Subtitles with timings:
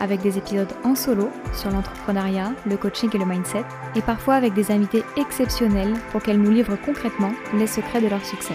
[0.00, 4.54] avec des épisodes en solo sur l'entrepreneuriat, le coaching et le mindset, et parfois avec
[4.54, 8.54] des invités exceptionnels pour qu'elles nous livrent concrètement les secrets de leur succès.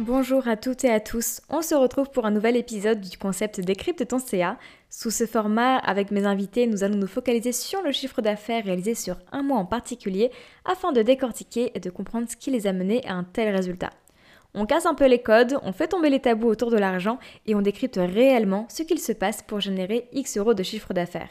[0.00, 3.60] Bonjour à toutes et à tous, on se retrouve pour un nouvel épisode du concept
[3.60, 4.58] Décrypte ton CA.
[4.90, 8.96] Sous ce format, avec mes invités, nous allons nous focaliser sur le chiffre d'affaires réalisé
[8.96, 10.32] sur un mois en particulier
[10.64, 13.90] afin de décortiquer et de comprendre ce qui les a menés à un tel résultat.
[14.56, 17.56] On casse un peu les codes, on fait tomber les tabous autour de l'argent et
[17.56, 21.30] on décrypte réellement ce qu'il se passe pour générer X euros de chiffre d'affaires.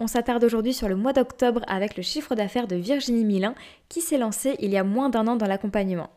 [0.00, 3.54] On s'attarde aujourd'hui sur le mois d'octobre avec le chiffre d'affaires de Virginie Milin
[3.88, 6.10] qui s'est lancée il y a moins d'un an dans l'accompagnement.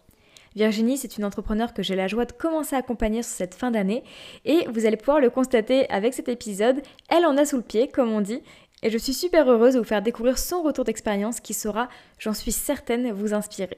[0.54, 3.72] Virginie, c'est une entrepreneure que j'ai la joie de commencer à accompagner sur cette fin
[3.72, 4.04] d'année
[4.44, 7.88] et vous allez pouvoir le constater avec cet épisode, elle en a sous le pied
[7.88, 8.42] comme on dit
[8.84, 11.88] et je suis super heureuse de vous faire découvrir son retour d'expérience qui saura,
[12.20, 13.78] j'en suis certaine, vous inspirer.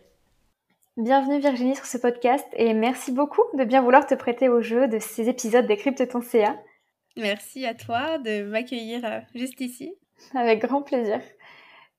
[0.97, 4.87] Bienvenue Virginie sur ce podcast et merci beaucoup de bien vouloir te prêter au jeu
[4.87, 5.75] de ces épisodes des
[6.07, 6.55] ton CA.
[7.17, 9.95] Merci à toi de m'accueillir euh, juste ici.
[10.35, 11.19] Avec grand plaisir.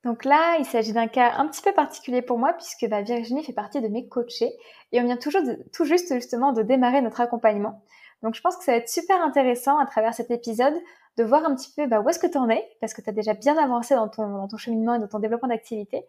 [0.04, 3.42] Donc là, il s'agit d'un cas un petit peu particulier pour moi puisque bah, Virginie
[3.42, 4.52] fait partie de mes coachés
[4.92, 7.82] et on vient toujours tout juste justement de démarrer notre accompagnement.
[8.22, 10.74] Donc je pense que ça va être super intéressant à travers cet épisode
[11.16, 12.64] de voir un petit peu bah, où est-ce que tu en es?
[12.80, 15.18] Parce que tu as déjà bien avancé dans ton, dans ton cheminement et dans ton
[15.18, 16.06] développement d'activité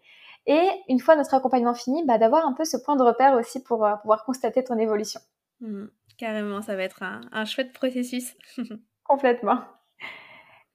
[0.48, 3.64] et une fois notre accompagnement fini, bah, d'avoir un peu ce point de repère aussi
[3.64, 5.20] pour euh, pouvoir constater ton évolution.
[5.62, 5.86] Mmh,
[6.18, 8.36] carrément, ça va être un, chouette processus.
[9.04, 9.60] Complètement.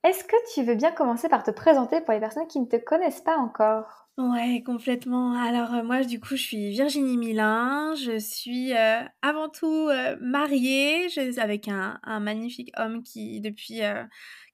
[0.03, 2.77] Est-ce que tu veux bien commencer par te présenter pour les personnes qui ne te
[2.77, 4.09] connaissent pas encore?
[4.17, 5.35] Ouais, complètement.
[5.35, 7.95] Alors euh, moi, du coup, je suis Virginie Milin.
[7.95, 9.89] Je suis euh, avant tout
[10.21, 11.07] mariée
[11.39, 13.81] avec un, un, magnifique homme qui, depuis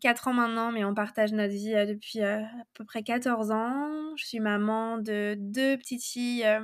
[0.00, 3.50] 4 ans maintenant, mais on partage notre vie euh, depuis euh, à peu près 14
[3.50, 4.16] ans.
[4.16, 6.60] Je suis maman de deux petites filles euh,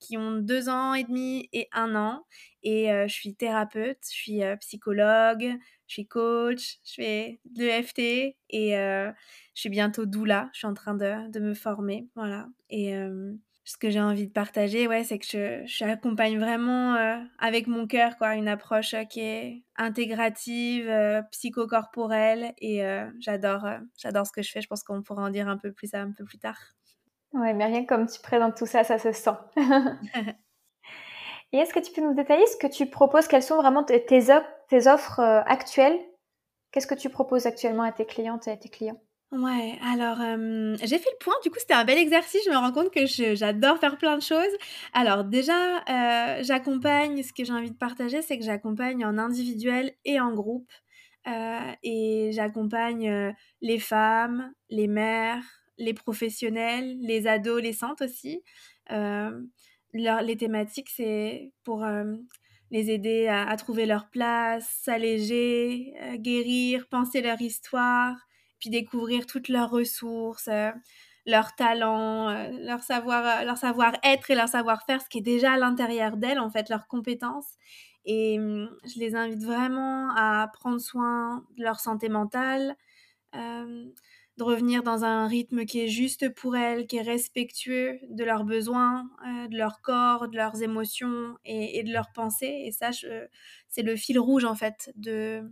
[0.00, 2.24] qui ont 2 ans et demi et 1 an.
[2.64, 5.52] Et je suis thérapeute, je suis psychologue,
[5.88, 7.98] je suis coach, je fais de l'EFT
[8.50, 9.12] et je
[9.52, 10.48] suis bientôt doula.
[10.52, 12.06] Je suis en train de, de me former.
[12.14, 12.46] Voilà.
[12.70, 12.94] Et
[13.64, 17.86] ce que j'ai envie de partager, ouais, c'est que je, j'accompagne vraiment euh, avec mon
[17.86, 22.82] cœur, quoi, une approche euh, qui est intégrative, euh, psychocorporelle, et
[23.20, 24.60] j'adore, j'adore ce que je fais.
[24.60, 26.58] Je pense qu'on pourra en dire un peu plus un peu plus tard.
[27.32, 29.30] Ouais, mais rien comme tu présentes tout ça, ça se sent.
[31.52, 33.28] et est-ce que tu peux nous détailler ce que tu proposes?
[33.28, 35.98] Quelles sont vraiment tes, tes offres actuelles?
[36.72, 39.00] Qu'est-ce que tu proposes actuellement à tes clientes et à tes clients?
[39.32, 40.18] Ouais, alors
[40.82, 43.06] j'ai fait le point, du coup c'était un bel exercice, je me rends compte que
[43.34, 44.44] j'adore faire plein de choses.
[44.92, 49.94] Alors déjà, euh, j'accompagne, ce que j'ai envie de partager, c'est que j'accompagne en individuel
[50.04, 50.70] et en groupe.
[51.28, 53.32] Euh, et j'accompagne euh,
[53.62, 55.42] les femmes, les mères,
[55.78, 58.42] les professionnels, les adolescentes aussi.
[59.94, 61.86] les thématiques, c'est pour
[62.70, 68.16] les aider à, trouver leur place, s'alléger, guérir, penser leur histoire
[68.62, 70.70] puis découvrir toutes leurs ressources, euh,
[71.26, 75.54] leurs talents, euh, leur savoir, euh, leur savoir-être et leur savoir-faire, ce qui est déjà
[75.54, 77.56] à l'intérieur d'elles, en fait, leurs compétences.
[78.04, 82.76] Et hum, je les invite vraiment à prendre soin de leur santé mentale,
[83.34, 88.44] de revenir dans un rythme qui est juste pour elles, qui est respectueux de leurs
[88.44, 89.08] besoins,
[89.50, 92.62] de leur corps, de leurs émotions et, et de leurs pensées.
[92.66, 92.90] Et ça,
[93.68, 95.42] c'est le fil rouge, en fait, de,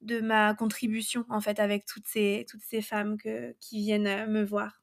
[0.00, 4.26] de ma contribution en fait avec toutes ces, toutes ces femmes que, qui viennent euh,
[4.26, 4.80] me voir.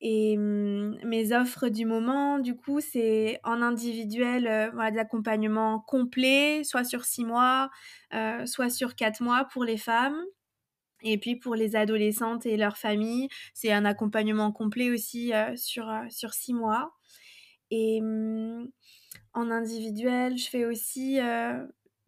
[0.00, 5.80] Et mmh, mes offres du moment, du coup, c'est en individuel, euh, voilà, de l'accompagnement
[5.80, 7.70] complet, soit sur six mois,
[8.12, 10.20] euh, soit sur quatre mois pour les femmes.
[11.02, 16.32] Et puis pour les adolescentes et leurs familles, c'est un accompagnement complet aussi sur, sur
[16.34, 16.92] six mois.
[17.70, 18.68] Et mmh,
[19.34, 21.20] en individuel, je fais aussi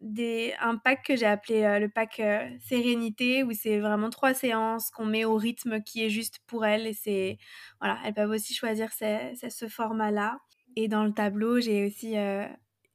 [0.01, 4.33] des, un pack que j'ai appelé euh, le pack euh, Sérénité, où c'est vraiment trois
[4.33, 6.87] séances qu'on met au rythme qui est juste pour elles.
[6.87, 7.37] Et c'est,
[7.79, 10.39] voilà, elles peuvent aussi choisir ce format-là.
[10.75, 12.45] Et dans le tableau, j'ai aussi euh,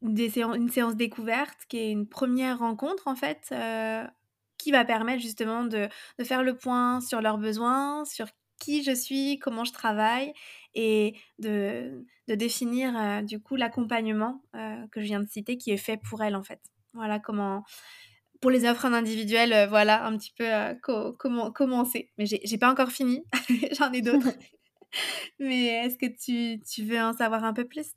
[0.02, 3.52] une séance découverte qui est une première rencontre, en fait,
[4.58, 5.88] qui va permettre justement de,
[6.19, 8.28] de, faire le point sur leurs besoins, sur
[8.60, 10.32] qui je suis, comment je travaille
[10.75, 15.96] et de, de définir du coup l'accompagnement que je viens de citer qui est fait
[15.96, 16.72] pour elles en fait.
[16.94, 17.65] Voilà comment
[18.41, 20.44] pour les offres en individuel, voilà, un petit peu
[21.17, 22.11] comment commencer.
[22.19, 23.25] Mais j'ai pas encore fini,
[23.79, 24.31] j'en ai d'autres.
[25.39, 27.93] Mais est-ce que tu, tu veux en savoir un peu plus?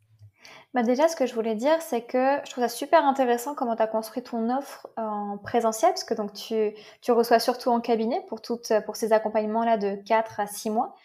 [0.74, 3.75] Bah déjà, ce que je voulais dire, c'est que je trouve ça super intéressant comment
[3.75, 7.80] tu as construit ton offre en présentiel, parce que donc tu, tu reçois surtout en
[7.80, 10.95] cabinet pour, toutes, pour ces accompagnements-là de 4 à 6 mois.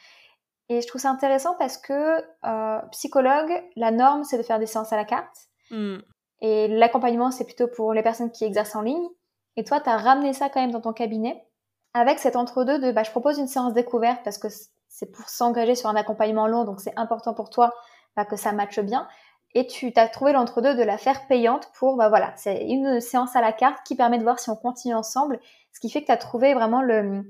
[0.69, 4.67] Et je trouve ça intéressant parce que euh, psychologue, la norme, c'est de faire des
[4.67, 5.49] séances à la carte.
[5.71, 5.99] Mmh.
[6.41, 9.09] Et l'accompagnement, c'est plutôt pour les personnes qui exercent en ligne.
[9.57, 11.45] Et toi, tu as ramené ça quand même dans ton cabinet.
[11.93, 14.49] Avec cet entre-deux de bah, je propose une séance découverte parce que
[14.89, 17.75] c'est pour s'engager sur un accompagnement long, donc c'est important pour toi
[18.17, 19.09] bah, que ça matche bien.
[19.55, 23.35] Et tu as trouvé l'entre-deux de la faire payante pour, bah voilà, c'est une séance
[23.35, 25.41] à la carte qui permet de voir si on continue ensemble,
[25.73, 27.25] ce qui fait que tu as trouvé vraiment le,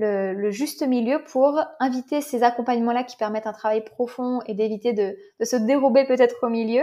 [0.00, 5.16] le, juste milieu pour inviter ces accompagnements-là qui permettent un travail profond et d'éviter de,
[5.38, 6.82] de, se dérober peut-être au milieu,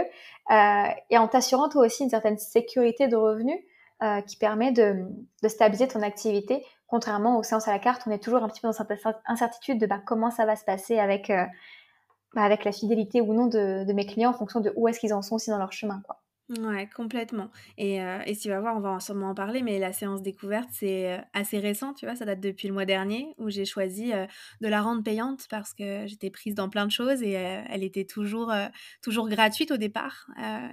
[0.50, 3.58] euh, et en t'assurant toi aussi une certaine sécurité de revenus
[4.02, 5.04] euh, qui permet de,
[5.42, 8.60] de, stabiliser ton activité, contrairement aux séances à la carte, on est toujours un petit
[8.60, 8.88] peu dans cette
[9.26, 11.30] incertitude de bah, comment ça va se passer avec...
[11.30, 11.44] Euh,
[12.34, 15.00] bah, avec la fidélité ou non de, de, mes clients en fonction de où est-ce
[15.00, 16.02] qu'ils en sont aussi dans leur chemin.
[16.04, 16.20] Quoi.
[16.56, 17.50] Ouais, complètement.
[17.76, 20.70] Et, euh, et tu vas voir, on va sûrement en parler, mais la séance découverte,
[20.72, 24.14] c'est euh, assez récent, tu vois, ça date depuis le mois dernier, où j'ai choisi
[24.14, 24.24] euh,
[24.62, 28.06] de la rendre payante parce que j'étais prise dans plein de choses et elle était
[28.06, 28.50] toujours,
[29.02, 30.26] toujours gratuite au départ.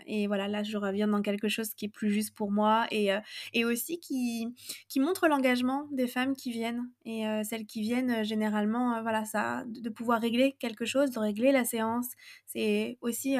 [0.07, 3.09] et voilà, là, je reviens dans quelque chose qui est plus juste pour moi et,
[3.53, 4.47] et aussi qui,
[4.87, 6.89] qui montre l'engagement des femmes qui viennent.
[7.05, 11.65] Et celles qui viennent, généralement, voilà, ça, de pouvoir régler quelque chose, de régler la
[11.65, 12.07] séance,
[12.45, 13.37] c'est aussi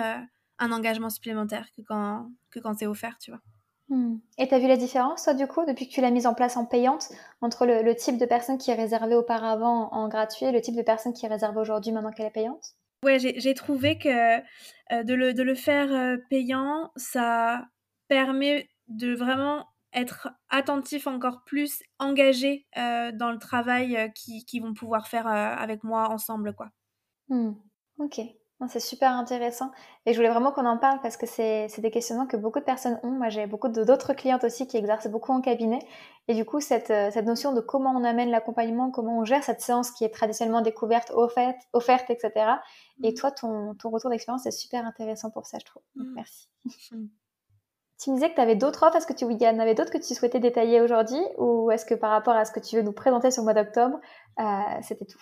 [0.60, 3.42] un engagement supplémentaire que quand, que quand c'est offert, tu vois.
[3.90, 4.18] Hmm.
[4.40, 6.34] Et tu as vu la différence, toi, du coup, depuis que tu l'as mise en
[6.34, 7.10] place en payante,
[7.42, 10.82] entre le, type de personne qui est réservée auparavant en gratuit et le type de
[10.82, 12.76] personne qui est réservée aujourd'hui maintenant qu'elle est payante?
[13.04, 17.68] Ouais, j'ai trouvé que euh, de, le, de, le, faire euh, payant, ça
[18.08, 24.74] permet de vraiment être attentif encore plus, engagé euh, dans le travail qu'ils qui vont
[24.74, 26.70] pouvoir faire avec moi ensemble, quoi.
[27.30, 27.54] Hmm.
[28.00, 28.20] Ok.
[28.70, 29.70] C'est super intéressant
[30.06, 32.64] et je voulais vraiment qu'on en parle parce que c'est des questionnements que beaucoup de
[32.64, 33.12] personnes ont.
[33.12, 35.80] Moi, j'ai beaucoup d'autres clientes aussi qui exercent beaucoup en cabinet
[36.30, 39.44] et du coup, cette, euh, cette notion de comment on amène l'accompagnement, comment on gère
[39.44, 42.32] cette séance qui est traditionnellement découverte, offerte, offerte etc.
[43.04, 43.14] Et mmh.
[43.16, 45.84] toi, ton, ton retour d'expérience est super intéressant pour ça, je trouve.
[45.96, 46.14] Donc, mmh.
[46.16, 46.50] merci.
[46.92, 47.06] Mmh.
[48.02, 48.96] Tu me disais que tu avais d'autres offres.
[48.96, 51.22] Est-ce que tu y en avait d'autres que tu souhaitais détailler aujourd'hui?
[51.38, 53.54] Ou est-ce que par rapport à ce que tu veux nous présenter sur le mois
[53.54, 54.00] d'octobre,
[54.40, 54.44] euh,
[54.82, 55.22] c'était tout?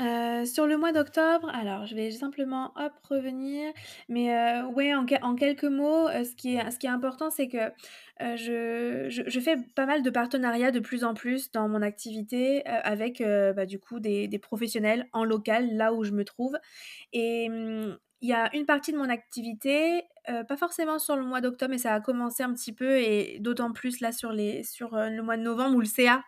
[0.00, 3.72] Euh, sur le mois d'octobre, alors je vais simplement hop revenir,
[4.08, 5.04] mais euh, ouais en,
[5.34, 7.72] quelques mots, euh, ce qui est important c'est que
[8.20, 13.22] je, je, fais pas mal de partenariats de plus en plus dans mon activité avec
[13.56, 16.56] bah, du coup des, professionnels en local là où je me trouve.
[17.12, 21.40] Et mmh, il y a une partie de mon activité, pas forcément sur le mois
[21.40, 25.36] d'octobre, mais ça a commencé un petit peu et d'autant plus là sur le mois
[25.36, 26.22] de novembre où le CA,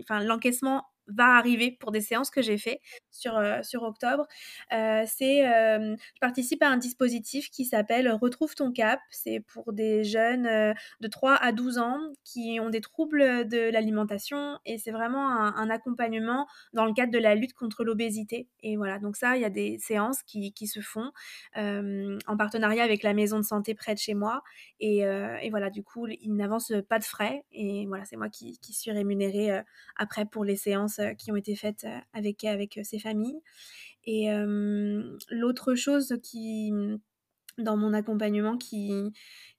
[0.00, 0.84] enfin l'encaissement
[1.14, 2.80] va arriver pour des séances que j'ai fait
[3.10, 4.26] sur, euh, sur octobre.
[4.72, 9.00] Euh, c'est, euh, je participe à un dispositif qui s'appelle Retrouve ton cap.
[9.10, 14.58] C'est pour des jeunes de 3 à 12 ans qui ont des troubles de l'alimentation
[14.64, 18.48] et c'est vraiment un, accompagnement dans le cadre de la lutte contre l'obésité.
[18.62, 21.12] Et voilà, donc ça, il y a des séances qui, qui se font
[21.56, 24.42] en partenariat avec la maison de santé près de chez moi.
[24.80, 28.58] Et, et voilà, du coup, ils n'avancent pas de frais et voilà, c'est moi qui,
[28.58, 29.62] qui suis rémunérée
[29.96, 33.40] après pour les séances euh, qui ont été faites euh, avec, avec euh, ces familles.
[34.04, 34.28] Et
[35.30, 36.72] l'autre chose qui,
[37.58, 39.12] dans mon accompagnement, qui,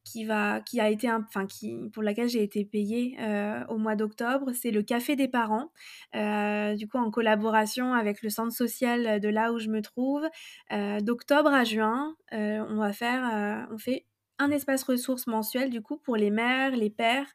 [0.03, 3.17] qui, va, qui a été, enfin, qui, pour laquelle j'ai été payée
[3.69, 5.71] au mois d'octobre, c'est le Café des parents.
[6.15, 10.27] du coup, en collaboration avec le centre social de là où je me trouve,
[11.01, 14.05] d'octobre à juin, on va faire, on fait
[14.41, 17.27] un espace ressources mensuel du coup pour les mères, les pères,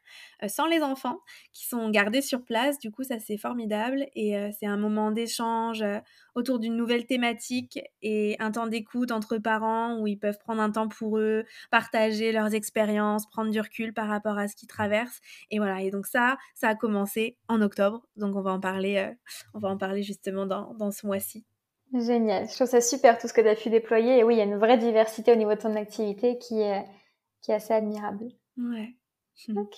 [0.43, 1.21] euh, sans les enfants,
[1.53, 2.79] qui sont gardés sur place.
[2.79, 5.99] Du coup, ça c'est formidable et euh, c'est un moment d'échange euh,
[6.35, 10.69] autour d'une nouvelle thématique et un temps d'écoute entre parents où ils peuvent prendre un
[10.69, 15.21] temps pour eux, partager leurs expériences, prendre du recul par rapport à ce qu'ils traversent.
[15.49, 15.81] Et voilà.
[15.81, 18.05] Et donc ça, ça a commencé en octobre.
[18.17, 19.13] Donc on va en parler,
[19.53, 21.45] on va en parler justement dans, dans ce mois-ci.
[21.93, 22.49] Génial.
[22.49, 24.17] Je trouve ça super tout ce que tu as pu déployer.
[24.17, 26.85] Et oui, il y a une vraie diversité au niveau de ton activité qui est,
[27.41, 28.27] qui est assez admirable.
[28.57, 28.95] Ouais.
[29.55, 29.75] Ok.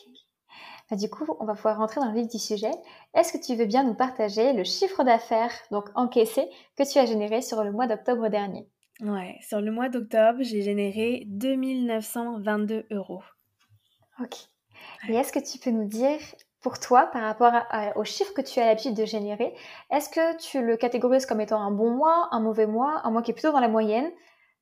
[0.89, 2.71] Bah, du coup, on va pouvoir rentrer dans le vif du sujet.
[3.13, 7.05] Est-ce que tu veux bien nous partager le chiffre d'affaires, donc encaissé, que tu as
[7.05, 8.67] généré sur le mois d'octobre dernier?
[9.01, 13.21] Ouais, sur le mois d'octobre, j'ai généré 2922 euros.
[14.19, 14.35] Ok.
[15.07, 16.19] Et est-ce que tu peux nous dire
[16.61, 17.53] pour toi par rapport
[17.95, 19.55] au chiffre que tu as l'habitude de générer
[19.91, 23.21] Est-ce que tu le catégorises comme étant un bon mois, un mauvais mois, un mois
[23.21, 24.09] qui est plutôt dans la moyenne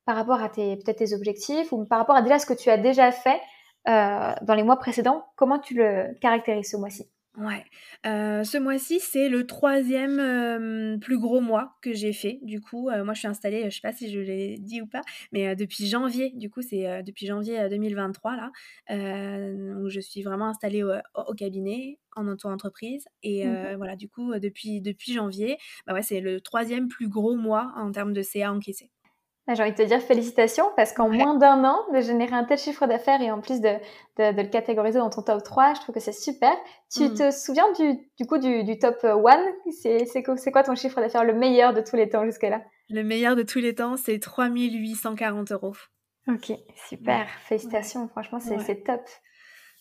[0.06, 2.70] par rapport à tes peut-être tes objectifs ou par rapport à déjà ce que tu
[2.70, 3.42] as déjà fait
[3.86, 5.26] dans les mois précédents?
[5.36, 7.10] Comment tu le caractérises ce mois-ci?
[7.38, 7.64] Ouais,
[8.04, 12.40] heu, ce mois-ci, c'est le troisième plus gros mois que j'ai fait.
[12.42, 14.88] Du coup, heu, moi, je suis installée, je sais pas si je l'ai dit ou
[14.88, 15.02] pas,
[15.32, 18.52] mais, heu, depuis janvier, du coup, c'est, heu, depuis janvier, 2023 là,
[18.90, 23.96] heu, où je suis vraiment installée au au cabinet, en auto-entreprise et Mmh heu, voilà,
[23.96, 28.14] du coup, depuis depuis janvier, bah, ouais, c'est le troisième plus gros mois en termes
[28.14, 28.90] de CA encaissé.
[29.48, 31.24] Bah, j'ai envie de te dire félicitations parce qu'en Ouais.
[31.24, 33.70] moins d'un an, de générer un tel chiffre d'affaires et en plus de
[34.18, 36.52] de de le catégoriser dans ton top 3, je trouve que c'est super.
[36.94, 37.14] Tu Mmh.
[37.14, 39.42] te souviens du du coup du du top 1?
[39.72, 42.62] C'est c'est quoi ton chiffre d'affaires le meilleur de tous les temps jusque-là?
[42.90, 45.90] Le meilleur de tous les temps, c'est 3 840 €.
[46.28, 47.28] OK, super,
[47.64, 49.02] ouais, félicitations, franchement, c'est top.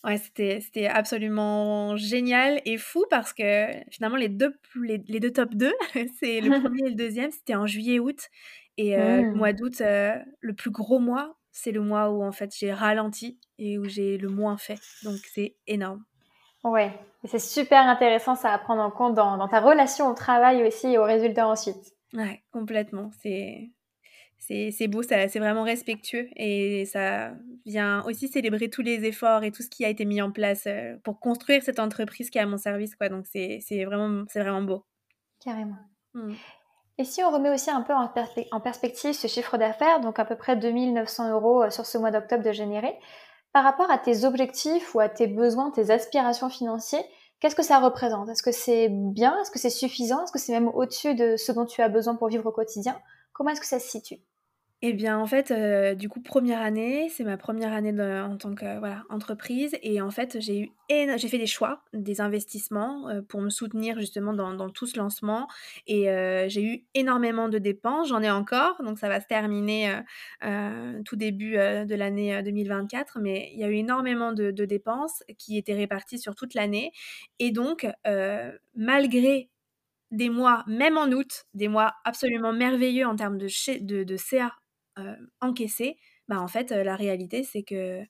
[0.03, 5.31] Ouais, c'était absolument génial et fou parce que finalement les 2 pl les les 2
[5.31, 5.73] top 2,
[6.19, 8.29] c'est le 1er et le 2e, c'était en juillet-août
[8.77, 9.37] et le Mmh.
[9.37, 13.39] mois d'août, heu, le plus gros mois, c'est le mois où en fait j'ai ralenti
[13.57, 16.05] et où j'ai le moins fait, donc c'est énorme.
[16.63, 16.91] Ouais
[17.23, 20.87] c'est super intéressant ça à prendre en compte dans dans ta relation au travail aussi
[20.93, 21.95] et aux résultats ensuite.
[22.13, 23.71] Ouais, complètement, c'est
[24.39, 29.51] c'est beau, ça c'est vraiment respectueux et ça vient aussi célébrer tous les efforts et
[29.51, 30.67] tout ce qui a été mis en place,
[31.03, 34.41] pour construire cette entreprise qui est à mon service, quoi, donc c'est c'est vraiment c'est
[34.41, 34.85] vraiment beau.
[35.39, 35.89] Carrément.
[36.13, 36.37] Mmh.
[36.99, 40.19] Et si on remet aussi un peu en perspe en perspective ce chiffre d'affaires, donc
[40.19, 42.99] à peu près 2 900 €, heu, sur ce mois d'octobre de générer,
[43.53, 47.03] par rapport à tes objectifs ou à tes besoins, tes aspirations financiers,
[47.39, 48.29] qu'est-ce que ça représente?
[48.29, 49.39] Est-ce que c'est bien?
[49.41, 50.23] Est-ce que c'est suffisant?
[50.23, 52.99] Est-ce que c'est même au-dessus de ce dont tu as besoin pour vivre au quotidien?
[53.33, 54.17] Comment est-ce que ça se situe?
[54.83, 57.91] Et bien, en fait, heu, du coup, 1re année, c'est ma 1re année
[58.21, 61.81] en tant que, voilà, entreprise et en fait, j'ai eu éno j'ai fait des choix,
[61.93, 65.47] des investissements, heu, pour me soutenir justement dans dans tout ce lancement
[65.87, 66.03] et
[66.47, 68.09] j'ai eu énormément de dépenses.
[68.09, 69.95] J'en ai encore, donc ça va se terminer,
[71.05, 75.57] tout début, de l'année, heu, 2024, mais il y a eu énormément de dépenses qui
[75.57, 76.91] étaient réparties sur toute l'année
[77.39, 77.87] et donc
[78.75, 79.49] malgré
[80.11, 83.47] des mois, même en août, des mois absolument merveilleux en termes de
[83.81, 84.53] de de CA,
[85.41, 88.03] encaissé, bah, en fait, heu, la réalité, c'est que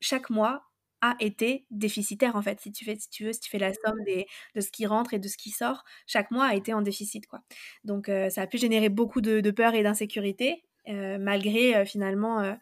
[0.00, 0.64] chaque mois
[1.02, 2.60] a été déficitaire, en fait.
[2.60, 4.86] Si tu fais si tu veux, si tu fais la somme des de ce qui
[4.86, 7.40] rentre et de ce qui sort, chaque mois a été en déficit, quoi.
[7.84, 12.56] Donc heu, ça a pu générer beaucoup de de peur et d'insécurité, malgré, finalement,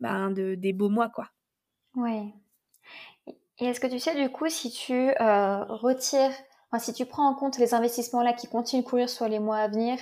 [0.00, 1.30] ben, de des beaux mois, quoi.
[1.96, 2.32] Ouais.
[3.58, 6.32] Et est-ce que tu sais, du coup, si tu, retires
[6.70, 9.58] enfin, si tu prends en compte les investissements-là qui continuent de courir sur les mois
[9.58, 9.98] à venir,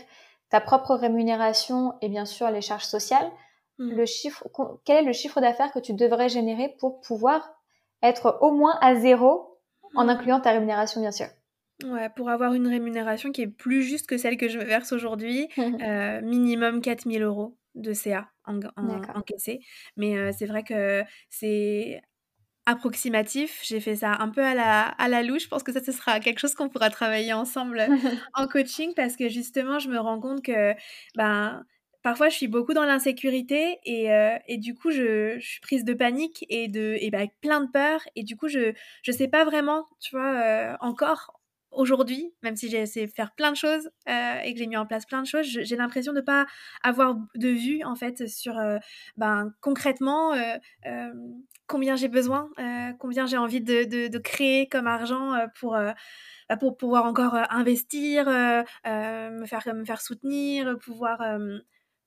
[0.53, 3.33] ta propre rémunération et bien sûr les charges sociales,
[3.79, 3.99] Mmh.
[3.99, 4.47] le chiffre
[4.85, 7.55] quel est le chiffre d'affaires que tu devrais générer pour pouvoir
[8.03, 9.61] être au moins à 0
[9.97, 10.11] en Mmh.
[10.11, 11.29] incluant ta rémunération, bien sûr?
[11.85, 14.93] Ouais, pour avoir une rémunération qui est plus juste que celle que je me verse
[14.93, 15.49] aujourd'hui,
[15.83, 19.17] heu, minimum 4 000 € de CA en D'accord.
[19.17, 19.59] encaissé.
[19.97, 22.01] Mais heu, c'est vrai que c'est
[22.67, 23.61] approximatif.
[23.65, 25.45] J'ai fait ça un peu à la à la louche.
[25.45, 27.89] Je pense que ça, ce sera quelque chose qu'on pourra travailler ensemble,
[28.35, 30.75] en coaching parce que justement, je me rends compte que,
[31.17, 31.65] ben,
[32.03, 35.85] parfois, je suis beaucoup dans l'insécurité et heu et du coup, je je suis prise
[35.85, 39.29] de panique et de et avec plein de peur et du coup, je je sais
[39.29, 41.41] pas vraiment, tu vois, heu, encore
[41.73, 44.13] aujourd'hui, même si j'ai essayé de faire plein de choses, heu
[44.45, 46.47] et que j'ai mis en place plein de choses, j'ai l'impression de pas
[46.83, 48.79] avoir de vue, en fait, sur, heu,
[49.17, 51.35] ben, concrètement, heu, hem,
[51.67, 52.51] combien j'ai besoin,
[52.99, 59.75] combien j'ai envie de créer comme argent, pour, bah, pour pouvoir encore, investir, me faire
[59.75, 61.21] me faire soutenir, pouvoir,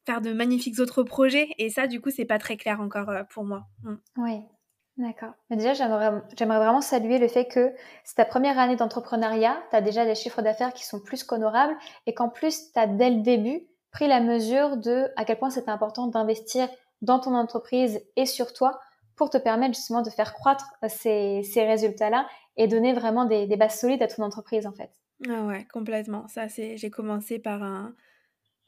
[0.06, 3.44] faire de magnifiques autres projets et ça, du coup, c'est pas très clair encore, pour
[3.46, 3.66] moi.
[3.84, 3.96] Mmh.
[4.18, 4.48] Oui,
[4.98, 5.34] d'accord.
[5.50, 6.22] Mais déjà, j'aimerais
[6.58, 7.74] vraiment saluer le fait que
[8.04, 11.76] c'est ta 1re année d'entrepreneuriat, tu as déjà des chiffres d'affaires qui sont plus qu'honorables
[12.06, 15.50] et qu'en plus, tu as dès le début pris la mesure de à quel point
[15.50, 16.68] c'était important d'investir
[17.02, 18.80] dans ton entreprise et sur toi
[19.16, 23.58] pour te permettre justement de faire croître ces ces résultats-là et donner vraiment des des
[23.58, 24.92] bases solides à ton entreprise, en fait.
[25.30, 26.28] Ah ouais, complètement.
[26.28, 27.96] Ça, c'est j'ai commencé par un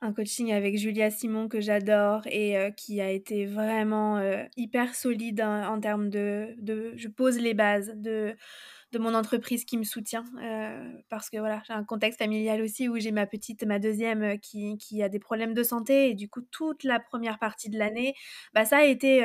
[0.02, 4.94] un coaching avec Julia Simon que j'adore et heu, qui a été vraiment, heu, hyper
[4.96, 8.36] solide en en termes de de je pose les bases de
[8.92, 12.90] de mon entreprise qui me soutient, heu, parce que, voilà, j'ai un contexte familial aussi
[12.90, 16.16] où j'ai ma petite, ma 2e, heu, qui qui a des problèmes de santé et
[16.16, 18.16] du coup, toute la 1re partie de l'année,
[18.54, 19.24] bah, ça a été,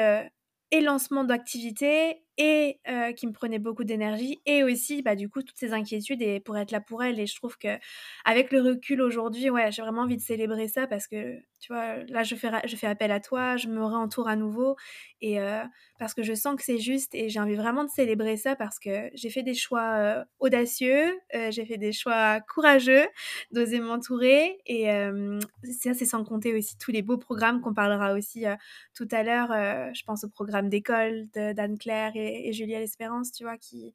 [0.72, 2.78] et lancement d'activité et
[3.16, 6.56] qui me prenait beaucoup d'énergie et aussi bah du coup toutes ces inquiétudes et pour
[6.56, 7.78] être là pour elle et je trouve que
[8.24, 11.96] avec le recul aujourd'hui ouais j'ai vraiment envie de célébrer ça parce que tu vois
[12.08, 14.76] là je fais je fais appel à toi je me réentoure à nouveau
[15.20, 15.38] et
[15.98, 18.78] parce que je sens que c'est juste et j'ai envie vraiment de célébrer ça parce
[18.78, 21.12] que j'ai fait des choix audacieux
[21.50, 23.06] j'ai fait des choix courageux
[23.52, 24.86] d'oser m'entourer et
[25.80, 28.44] ça c'est sans compter aussi tous les beaux programmes qu'on parlera aussi
[28.94, 29.48] tout à l'heure
[29.94, 33.94] je pense au programme d'école d'Anne Claire et et, Julia L'Espérance, tu vois, qui,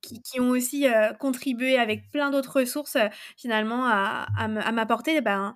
[0.00, 5.54] qui, ont aussi euh, contribué avec plein d'autres ressources euh, finalement à, à m'apporter ben,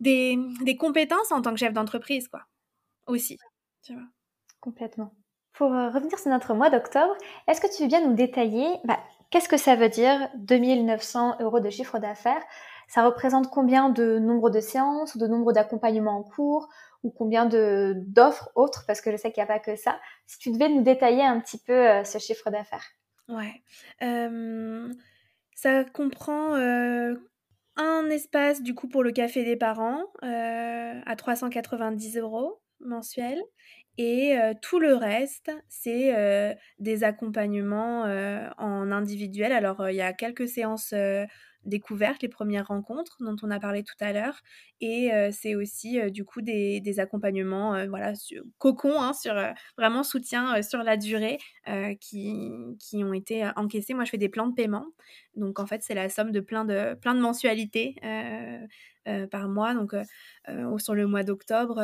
[0.00, 2.42] des, des, compétences en tant que chef d'entreprise, quoi.
[3.06, 3.38] Aussi,
[3.82, 4.06] tu vois.
[4.60, 5.12] Complètement.
[5.52, 7.14] Pour euh, revenir sur notre mois d'octobre,
[7.46, 8.98] est-ce que tu veux bien nous détailler bah,
[9.30, 12.42] qu'est-ce que ça veut dire 2900 euros de chiffre d'affaires
[12.92, 16.68] Ça représente combien de nombre de séances de nombre d'accompagnements en cours
[17.02, 18.84] ou combien d'offres autres?
[18.86, 19.98] Parce que je sais qu'il n'y a pas que ça.
[20.26, 22.84] Si tu devais nous détailler un petit peu euh, ce chiffre d'affaires.
[23.30, 23.62] Ouais.
[25.54, 33.42] ça comprend un espace du coup pour le café des parents à 390 euros mensuels
[33.96, 38.02] et tout le reste, c'est des accompagnements
[38.58, 39.52] en individuel.
[39.52, 40.92] Alors, il y a quelques séances
[41.64, 44.40] découvertes, les premières rencontres dont on a parlé tout à l'heure.
[44.80, 48.12] Et c'est aussi du coup des, accompagnements voilà,
[48.58, 49.34] cocon, hein, sur,
[49.76, 51.38] vraiment soutien sur la durée
[52.00, 53.94] qui, qui ont été encaissés.
[53.94, 54.86] Moi, je fais des plans de paiement.
[55.36, 57.96] Donc en fait, c'est la somme de plein de, plein de mensualités.
[59.30, 59.74] par mois.
[59.74, 59.94] Donc,
[60.78, 61.82] sur le mois d'octobre,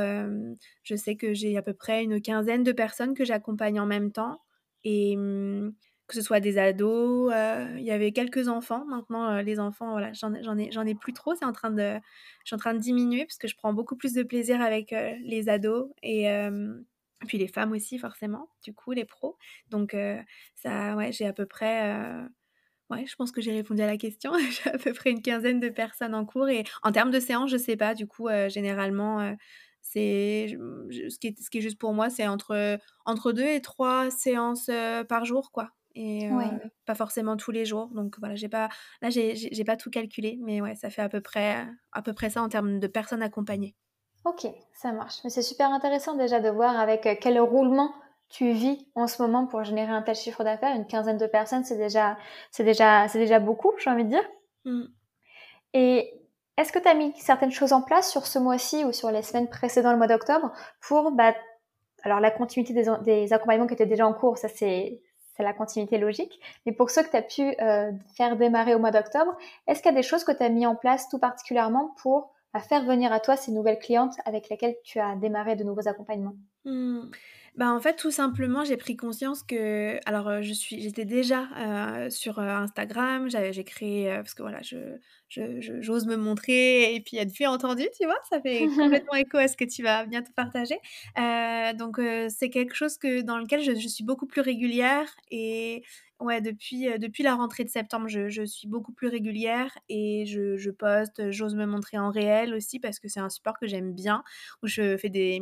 [0.82, 4.12] je sais que j'ai à peu près une quinzaine de personnes que j'accompagne en même
[4.12, 4.40] temps.
[4.84, 5.72] Et, mmh,
[6.08, 7.32] que ce soit des ados,
[7.76, 8.84] il y avait quelques enfants.
[8.86, 10.32] Maintenant, les enfants, voilà, j'en
[10.86, 11.34] ai, plus trop.
[11.34, 11.98] C'est en train de,
[12.44, 14.90] je suis en train de diminuer parce que je prends beaucoup plus de plaisir avec
[14.90, 16.26] les ados et
[17.26, 18.48] puis les femmes aussi forcément.
[18.64, 19.36] Du coup, les pros.
[19.68, 19.94] Donc
[20.54, 21.94] ça, ouais, j'ai à peu près,
[22.90, 24.32] je pense que j'ai répondu à la question.
[24.50, 27.50] j'ai à peu près une quinzaine de personnes en cours et en termes de séances,
[27.50, 27.94] je sais pas.
[27.94, 29.36] Du coup, généralement.
[29.82, 33.60] c'est ce qui, est, ce qui est juste pour moi, c'est entre, entre deux et
[33.60, 34.70] trois séances
[35.06, 36.28] par jour, quoi et
[36.86, 37.88] pas forcément tous les jours.
[37.88, 38.68] Donc voilà, j'ai pas
[39.02, 42.30] là j'ai pas tout calculé, mais ouais, ça fait à peu près à peu près
[42.30, 43.74] ça en termes de personnes accompagnées.
[44.24, 45.18] Ok, ça marche.
[45.24, 47.92] Mais c'est super intéressant déjà de voir avec quel roulement
[48.28, 50.74] tu vis en ce moment pour générer un tel chiffre d'affaires.
[50.76, 52.16] Une quinzaine de personnes, c'est déjà
[52.50, 54.28] c'est déjà c'est déjà beaucoup, j'ai envie de dire.
[54.64, 54.84] Mmh.
[55.74, 56.14] Et
[56.56, 59.22] est-ce que tu as mis certaines choses en place sur ce mois-ci ou sur les
[59.22, 61.34] semaines précédant le mois d'octobre pour bah,
[62.02, 65.00] alors la continuité des, des accompagnements qui étaient déjà en cours, ça c'est
[65.42, 66.40] la continuité logique.
[66.66, 69.92] Mais pour ceux que tu as pu euh, faire démarrer au mois d'octobre, est-ce qu'il
[69.92, 72.84] y a des choses que tu as mis en place tout particulièrement pour bah, faire
[72.84, 76.34] venir à toi ces nouvelles clientes avec lesquelles tu as démarré de nouveaux accompagnements?
[76.64, 77.10] Mmh.
[77.56, 81.48] Bah, en fait, tout simplement, j'ai pris conscience que alors, euh, je suis j'étais déjà,
[81.56, 84.76] euh, sur, Instagram, j'ai créé, parce que voilà, je
[85.28, 88.18] j'ose me montrer et puis être vue entendu tu vois?
[88.28, 90.78] Ça fait complètement écho à ce que tu vas bientôt partager.
[91.76, 95.82] donc, c'est quelque chose que dans lequel je je suis beaucoup plus régulière et
[96.20, 100.56] Ouais, depuis, depuis la rentrée de septembre, je, je suis beaucoup plus régulière et je,
[100.56, 103.92] je poste, j'ose me montrer en réel aussi parce que c'est un support que j'aime
[103.92, 104.24] bien,
[104.64, 105.40] où je fais des,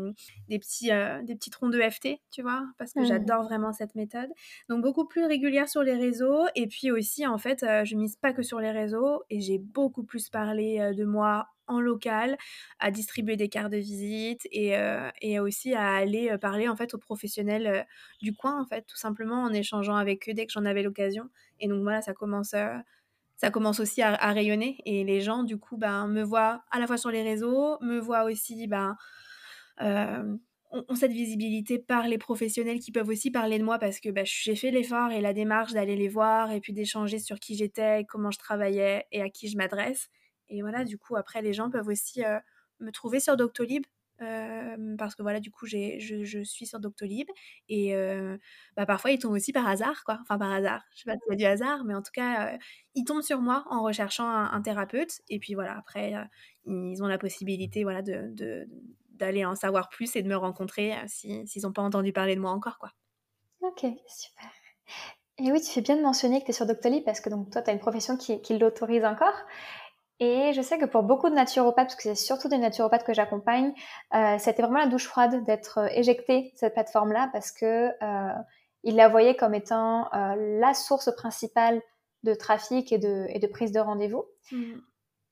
[0.51, 0.91] des, petits,
[1.25, 3.07] des petits troncs de FT, tu vois, parce que mmh.
[3.07, 4.29] j'adore vraiment cette méthode.
[4.69, 8.35] Donc beaucoup plus régulière sur les réseaux et puis aussi, en fait, je mise pas
[8.35, 12.39] que sur les réseaux et j'ai beaucoup plus parlé de moi en local,
[12.79, 14.75] à distribuer des cartes de visite et,
[15.21, 17.87] et aussi à aller parler en fait aux professionnels
[18.23, 21.29] du coin en fait, tout simplement en échangeant avec eux dès que j'en avais l'occasion.
[21.61, 22.55] Et donc voilà, ça commence,
[23.37, 26.87] ça commence aussi à, rayonner et les gens du coup ben, me voient à la
[26.87, 28.97] fois sur les réseaux, me voient aussi ben,
[30.71, 34.25] ont, cette visibilité par les professionnels qui peuvent aussi parler de moi parce que ben,
[34.27, 38.05] j'ai fait l'effort et la démarche d'aller les voir et puis d'échanger sur qui j'étais,
[38.09, 40.09] comment je travaillais et à qui je m'adresse.
[40.49, 42.23] Et voilà, du coup, après, les gens peuvent aussi
[42.81, 43.85] me trouver sur Doctolib.
[44.19, 47.29] parce que voilà, du coup, je, je, suis sur Doctolib
[47.69, 47.95] et
[48.77, 50.19] bah, parfois ils tombent aussi par hasard, quoi.
[50.23, 52.57] Enfin, par hasard, je sais pas si c'est du hasard, mais en tout cas,
[52.95, 56.15] ils tombent sur moi en recherchant un, thérapeute et puis voilà, après,
[56.67, 58.69] ils ont la possibilité voilà, de,
[59.17, 62.51] d'aller en savoir plus et de me rencontrer s'ils n'ont pas entendu parler de moi
[62.51, 62.91] encore, quoi.
[63.63, 64.51] Ok, super.
[65.39, 67.51] Et oui, tu fais bien de mentionner que tu es sur Doctolib parce que donc
[67.51, 69.35] toi, tu as une profession qui, qui l'autorise encore.
[70.19, 73.13] Et je sais que pour beaucoup de naturopathes, parce que c'est surtout des naturopathes que
[73.13, 73.75] j'accompagne,
[74.15, 78.33] euh, c'était vraiment la douche froide d'être euh, éjecté de cette plateforme-là parce que euh,
[78.83, 81.83] ils la voyaient comme étant euh, la source principale
[82.23, 84.25] de trafic et de, et de prise de rendez-vous.
[84.53, 84.79] Mmh.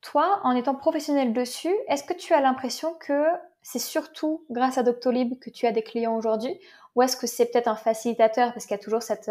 [0.02, 3.24] Toi, en étant professionnel dessus, est-ce que tu as l'impression que
[3.64, 6.60] c'est surtout grâce à Doctolib que tu as des clients aujourd'hui
[6.94, 9.30] ou est-ce que c'est peut-être un facilitateur parce qu'il y a toujours cette,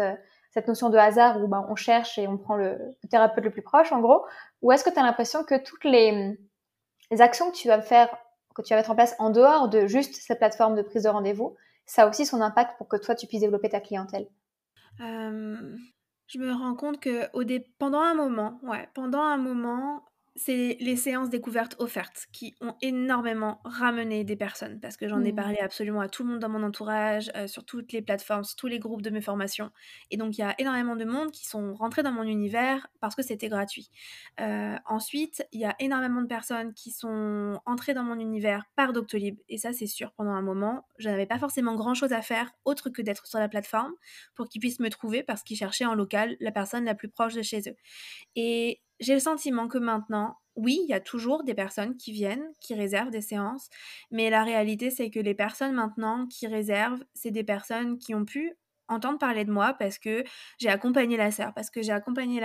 [0.50, 2.78] cette notion de hasard où ben, on cherche et on prend le,
[3.10, 4.24] thérapeute le plus proche en gros,
[4.60, 6.36] ou est-ce que tu as l'impression que toutes les,
[7.18, 8.08] actions que tu vas faire,
[8.54, 11.08] que tu vas mettre en place en dehors de juste cette plateforme de prise de
[11.08, 14.28] rendez-vous, ça a aussi son impact pour que toi tu puisses développer ta clientèle?
[14.98, 17.44] Je me rends compte que au
[17.78, 20.04] pendant un moment, ouais, pendant un moment,
[20.36, 25.32] c'est les séances découvertes offertes qui ont énormément ramené des personnes parce que j'en ai
[25.32, 25.36] mmh.
[25.36, 28.56] parlé absolument à tout le monde dans mon entourage, euh, sur toutes les plateformes, sur
[28.56, 29.70] tous les groupes de mes formations.
[30.10, 33.14] Et donc, il y a énormément de monde qui sont rentrés dans mon univers parce
[33.14, 33.90] que c'était gratuit.
[34.40, 38.92] Euh, ensuite, il y a énormément de personnes qui sont entrées dans mon univers par
[38.92, 39.38] Doctolib.
[39.48, 42.90] Et ça, c'est sûr, pendant un moment, je n'avais pas forcément grand-chose à faire autre
[42.90, 43.92] que d'être sur la plateforme
[44.34, 47.34] pour qu'ils puissent me trouver parce qu'ils cherchaient en local la personne la plus proche
[47.34, 47.76] de chez eux.
[48.34, 52.46] Et j'ai le sentiment que maintenant, oui, il y a toujours des personnes qui viennent,
[52.60, 53.68] qui réservent des séances,
[54.10, 58.24] mais la réalité, c'est que les personnes maintenant qui réservent, c'est des personnes qui ont
[58.24, 58.54] pu
[58.88, 60.24] entendre parler de moi parce que
[60.58, 62.40] j'ai accompagné la sœur, parce que j'ai accompagné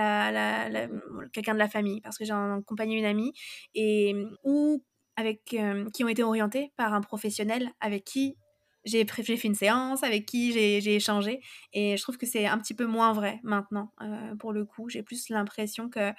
[1.33, 3.33] quelqu'un de la famille, parce que j'ai accompagné une amie,
[3.75, 4.83] et ou
[5.17, 8.38] avec euh, qui ont été orientés par un professionnel avec qui
[8.85, 11.41] j'ai fait une séance, avec qui j'ai échangé,
[11.73, 14.89] et je trouve que c'est un petit peu moins vrai maintenant, euh, pour le coup.
[14.89, 16.13] J'ai plus l'impression que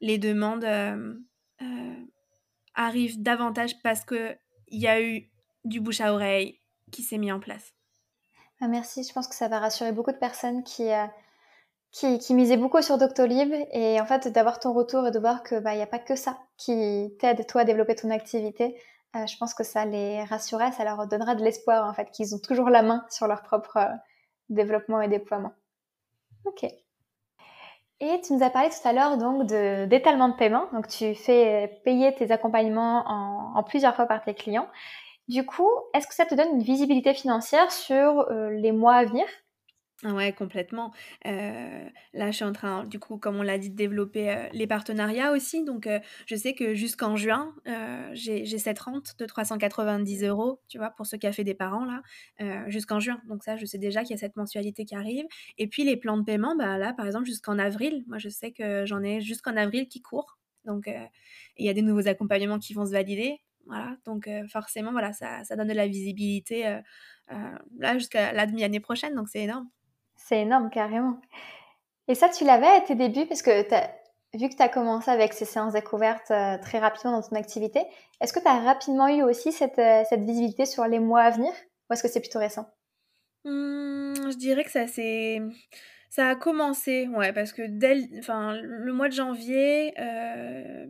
[0.00, 1.14] les demandes euh,
[1.62, 1.94] euh,
[2.74, 5.30] arrivent davantage parce qu'il y a eu
[5.64, 6.58] du bouche à oreille
[6.90, 7.74] qui s'est mis en place.
[8.60, 10.88] Ah, merci, je pense que ça va rassurer beaucoup de personnes qui,
[11.92, 15.60] qui, misaient beaucoup sur Doctolib et en fait d'avoir ton retour et de voir qu'il
[15.60, 18.76] bah, n'y a pas que ça qui t'aide toi à développer ton activité.
[19.14, 22.38] Je pense que ça les rassurera, ça leur donnera de l'espoir en fait qu'ils ont
[22.38, 23.78] toujours la main sur leur propre
[24.48, 25.52] développement et déploiement.
[26.44, 26.64] Ok.
[28.02, 30.66] Et tu nous as parlé tout à l'heure donc de d'étalement de paiement.
[30.72, 34.68] Donc tu fais payer tes accompagnements en, plusieurs fois par tes clients.
[35.28, 39.04] Du coup, est-ce que ça te donne une visibilité financière sur euh, les mois à
[39.04, 39.26] venir?
[40.02, 40.94] Ouais, complètement.
[41.26, 44.48] Euh, là, je suis en train, du coup, comme on l'a dit, de développer euh,
[44.54, 45.62] les partenariats aussi.
[45.62, 47.54] Donc, euh, je sais que jusqu'en juin,
[48.12, 52.02] j'ai cette rente de 390 euros, tu vois, pour ce café des parents, là,
[52.68, 53.20] jusqu'en juin.
[53.28, 55.26] Donc, ça, je sais déjà qu'il y a cette mensualité qui arrive.
[55.58, 58.52] Et puis, les plans de paiement, bah, là, par exemple, jusqu'en avril, moi, je sais
[58.52, 60.38] que j'en ai jusqu'en avril qui court.
[60.64, 60.88] Donc,
[61.58, 63.36] il y a des nouveaux accompagnements qui vont se valider.
[63.66, 66.80] Voilà, donc forcément, voilà, ça, ça donne de la visibilité
[67.78, 69.68] là jusqu'à la demi-année prochaine, donc c'est énorme.
[70.30, 71.20] C'est énorme, carrément.
[72.06, 73.50] Et ça, tu l'avais à tes débuts, parce que
[74.32, 77.82] vu que tu as commencé avec ces séances découvertes euh, très rapidement dans ton activité,
[78.20, 81.30] est-ce que tu as rapidement eu aussi cette, euh, cette, visibilité sur les mois à
[81.30, 82.70] venir ou est-ce que c'est plutôt récent?
[83.44, 85.42] Mmh, Je dirais que ça c'est
[86.10, 90.86] ça a commencé, ouais, parce que dès le mois de janvier, euh,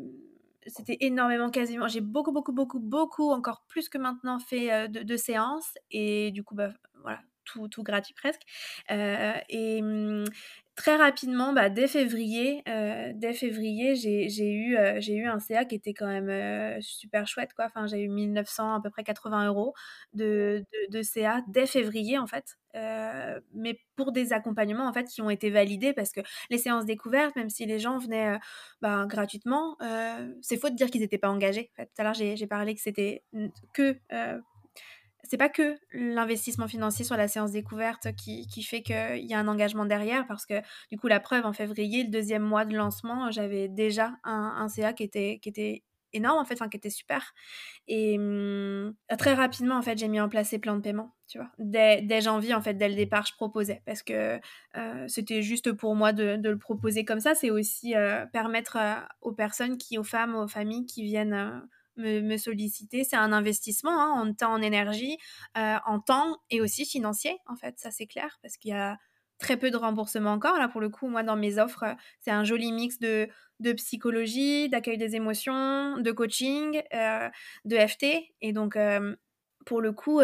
[0.67, 1.89] c'était énormément, quasiment.
[1.89, 5.75] J'ai beaucoup, beaucoup, beaucoup, beaucoup, encore plus que maintenant, fait de, de, séances.
[5.91, 6.71] Et du coup, bah,
[7.03, 8.43] voilà, tout, gratuit presque.
[8.89, 10.25] Et mmh,
[10.77, 12.63] très rapidement, bah, dès février,
[13.35, 17.67] février, j'ai eu, eu un CA qui était quand même super chouette, quoi.
[17.67, 19.75] Enfin, j'ai eu 1900, à peu près 80 euros
[20.15, 22.57] de, de, CA dès février, en fait.
[23.55, 27.37] mais pour des accompagnements, en fait, qui ont été validés parce que les séances découvertes,
[27.37, 28.39] même si les gens venaient
[28.81, 29.77] bah, gratuitement,
[30.41, 31.71] c'est faux de dire qu'ils n'étaient pas engagés.
[31.77, 33.23] Tout à l'heure, j'ai parlé que c'était
[33.75, 33.99] que
[35.25, 39.49] c'est pas que l'investissement financier sur la séance découverte qui, fait qu'il y a un
[39.49, 40.55] engagement derrière, parce que
[40.91, 44.69] du coup, la preuve, en février, le deuxième mois de lancement, j'avais déjà un, un,
[44.69, 47.35] CA qui était, énorme, en fait, enfin, qui était super.
[47.87, 51.39] Et hum, très rapidement, en fait, j'ai mis en place ces plans de paiement, tu
[51.39, 51.51] vois.
[51.59, 54.41] Dès, dès, janvier, en fait, dès le départ, je proposais, parce que
[54.77, 57.35] euh, c'était juste pour moi de, de, le proposer comme ça.
[57.35, 61.63] C'est aussi euh, permettre euh, aux personnes, qui, aux femmes, aux familles qui viennent
[62.01, 63.05] me, solliciter.
[63.05, 65.19] C'est un investissement hein, en temps, en énergie,
[65.57, 68.97] euh, en temps et aussi financier, en fait, ça c'est clair, parce qu'il y a
[69.39, 70.59] très peu de remboursement encore.
[70.59, 71.85] Là, pour le coup, moi, dans mes offres,
[72.21, 77.29] c'est un joli mix de, de psychologie, d'accueil des émotions, de coaching, euh,
[77.65, 78.07] de FT.
[78.43, 79.17] Et donc, euh,
[79.67, 80.21] pour le coup,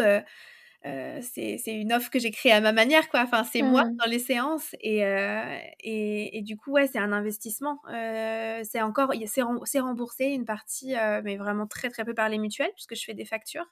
[0.85, 3.21] euh, c'est une offre que j'ai créée à ma manière, quoi.
[3.21, 3.95] Enfin, c'est moi mmh.
[3.95, 4.75] dans les séances.
[4.79, 7.79] Et, euh, et, et, du coup, ouais, c'est un investissement.
[7.91, 12.71] Euh, c'est encore, c'est remboursé une partie, mais vraiment très, très peu par les mutuelles,
[12.75, 13.65] puisque je fais des factures.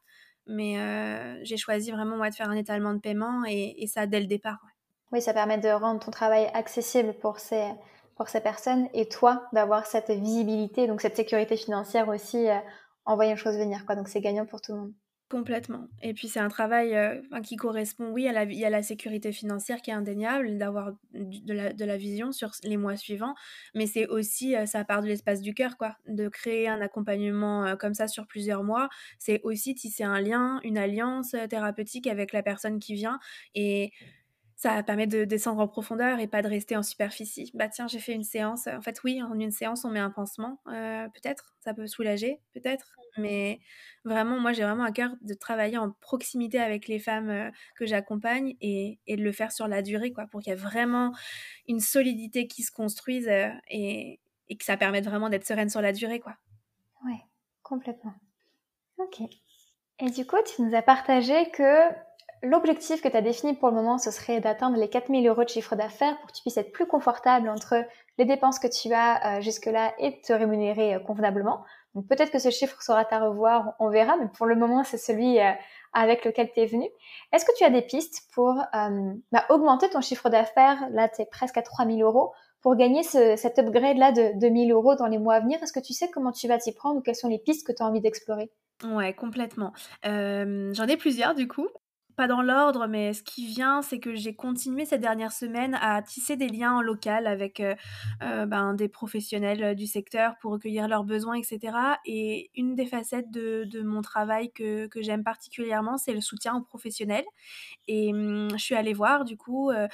[0.47, 0.77] Mais
[1.43, 4.27] j'ai choisi vraiment, moi, de faire un étalement de paiement et, et ça dès le
[4.27, 4.59] départ.
[5.11, 7.69] Oui, ça permet de rendre ton travail accessible pour ces,
[8.15, 12.47] pour ces personnes et toi d'avoir cette visibilité, donc cette sécurité financière aussi
[13.05, 13.95] en voyant les choses venir, quoi.
[13.95, 14.93] Donc, c'est gagnant pour tout le monde.
[15.31, 18.83] Complètement et puis c'est un travail, enfin qui correspond, oui, à la vie à la
[18.83, 23.33] sécurité financière qui est indéniable, d'avoir de la vision sur les mois suivants,
[23.73, 25.95] mais c'est aussi, heu, ça part de l'espace du cœur, quoi.
[26.07, 30.59] De créer un accompagnement, heu, comme ça sur plusieurs mois, c'est aussi tisser un lien,
[30.63, 33.19] une alliance, thérapeutique avec la personne qui vient
[33.55, 33.91] et
[34.55, 37.51] ça permet de descendre en profondeur et pas de rester en superficie.
[37.55, 40.11] Bah, tiens, j'ai fait une séance, en fait, oui, en une séance, on met un
[40.11, 43.59] pansement, heu, peut-être, ça peut soulager, peut-être, mais
[44.05, 47.85] vraiment, moi, j'ai vraiment à cœur de travailler en proximité avec les femmes, heu, que
[47.85, 51.13] j'accompagne et et de le faire sur la durée, quoi, pour qu'il y ait vraiment
[51.67, 55.81] une solidité qui se construise, heu et et que ça permette vraiment d'être sereine sur
[55.81, 56.37] la durée, quoi.
[57.05, 57.21] Ouais,
[57.63, 58.13] complètement.
[58.99, 59.21] OK
[60.01, 61.89] et du coup, tu nous as partagé que
[62.43, 65.43] l'objectif que tu as défini pour le moment, ce serait d'atteindre les 4 000 €
[65.43, 67.85] de chiffre d'affaires pour que tu puisses être plus confortable entre
[68.17, 71.63] les dépenses que tu as, heu, jusque-là et te rémunérer, heu, convenablement.
[71.95, 74.97] Donc peut-être que ce chiffre sera à revoir, on verra, mais pour le moment, c'est
[74.97, 75.53] celui, heu,
[75.93, 76.89] avec lequel tu es venu.
[77.31, 78.53] Est-ce que tu as des pistes pour,
[79.31, 80.89] bah, augmenter ton chiffre d'affaires?
[80.91, 84.49] Là, tu es presque à 3 000 € pour gagner ce cet upgrade-là de de
[84.49, 85.61] 1 000 € dans les mois à venir.
[85.63, 87.71] Est-ce que tu sais comment tu vas t'y prendre ou quelles sont les pistes que
[87.73, 88.51] tu as envie d'explorer?
[88.83, 89.73] Ouais, complètement.
[90.03, 91.67] J'en ai plusieurs du coup.
[92.15, 96.01] Pas dans l'ordre, mais ce qui vient, c'est que j'ai continué ces dernières semaines à
[96.01, 97.75] tisser des liens en local avec, heu
[98.23, 101.97] heu, ben, des professionnels, heu, du secteur pour recueillir leurs besoins et cetera.
[102.05, 106.55] Et une des facettes de de mon travail que que j'aime particulièrement, c'est le soutien
[106.55, 107.25] aux professionnels.
[107.87, 109.87] Et mmh, je suis allée voir du coup, heu,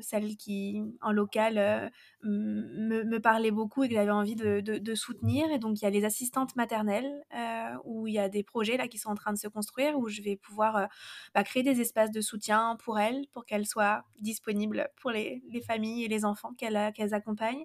[0.00, 1.92] celle qui en local,
[2.24, 5.86] me me parlait beaucoup et que j'avais envie de de soutenir et donc il y
[5.86, 9.14] a les assistantes maternelles, heu, où il y a des projets là qui sont en
[9.14, 10.86] train de se construire, où je vais pouvoir, heu,
[11.34, 15.60] bah, créer des espaces de soutien pour elles, pour qu'elles soient disponibles pour les les
[15.62, 17.64] familles et les enfants qu'elles, qu'elles accompagnent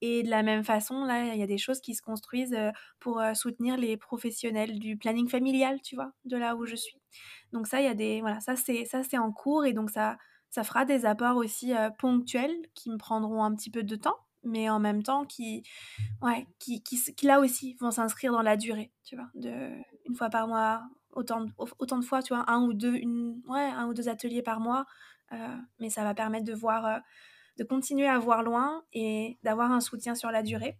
[0.00, 2.56] et de la même façon, là, il y a des choses qui se construisent,
[3.00, 6.12] pour, soutenir les professionnels du planning familial, tu vois?
[6.24, 6.98] De là où je suis.
[7.52, 9.90] Donc ça, il y a des voilà, ça c'est ça c'est en cours et donc
[9.90, 10.18] ça
[10.52, 14.70] ça fera des apports aussi, ponctuels qui me prendront un petit peu de temps, mais
[14.70, 15.64] en même temps qui
[16.22, 19.30] ouais, qui qui là aussi vont s'inscrire dans la durée, tu vois?
[19.34, 19.70] De
[20.06, 21.46] une fois par mois, autant
[21.80, 22.44] autant de fois, tu vois?
[22.50, 24.86] un ou 2 une ouais, un ou 2 ateliers par mois,
[25.80, 27.00] mais ça va permettre de voir,
[27.58, 30.78] de continuer à voir loin et d'avoir un soutien sur la durée.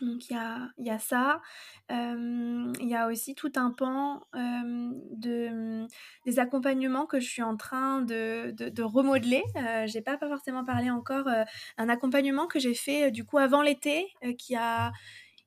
[0.00, 1.40] Donc il y a y a ça.
[1.90, 5.86] Il y a aussi tout un pan, de,
[6.26, 9.42] des accompagnements que je suis en train de de de remodeler.
[9.56, 11.28] Heu, j'ai pas pas forcément parlé encore,
[11.78, 14.06] un accompagnement que j'ai fait, du coup avant l'été,
[14.38, 14.92] qui a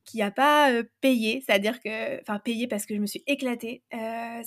[0.08, 3.84] qui a pas, payé, c'est-à-dire que enfin payé parce que je me suis éclatée.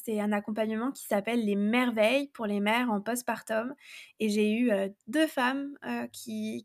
[0.04, 3.74] C'est un accompagnement qui s'appelle les merveilles pour les mères en postpartum
[4.20, 5.74] et j'ai eu, heu, 2 femmes,
[6.12, 6.64] qui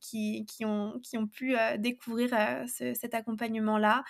[0.65, 2.29] ont pu, découvrir,
[2.67, 4.03] cet accompagnement-là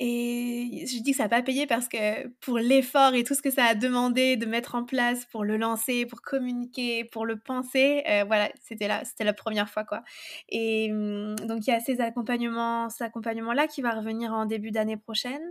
[0.00, 3.42] et je dis que ça a pas payé parce que pour l'effort et tout ce
[3.42, 7.38] que ça a demandé de mettre en place pour le lancer, pour communiquer, pour le
[7.38, 10.02] penser, heu, voilà, c'était la c'était la première fois, quoi
[10.48, 14.70] et mmh, donc il y a ces accompagnements cet accompagnement-là qui va revenir en début
[14.72, 15.42] d'année prochaine.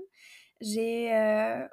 [0.61, 1.13] J'ai,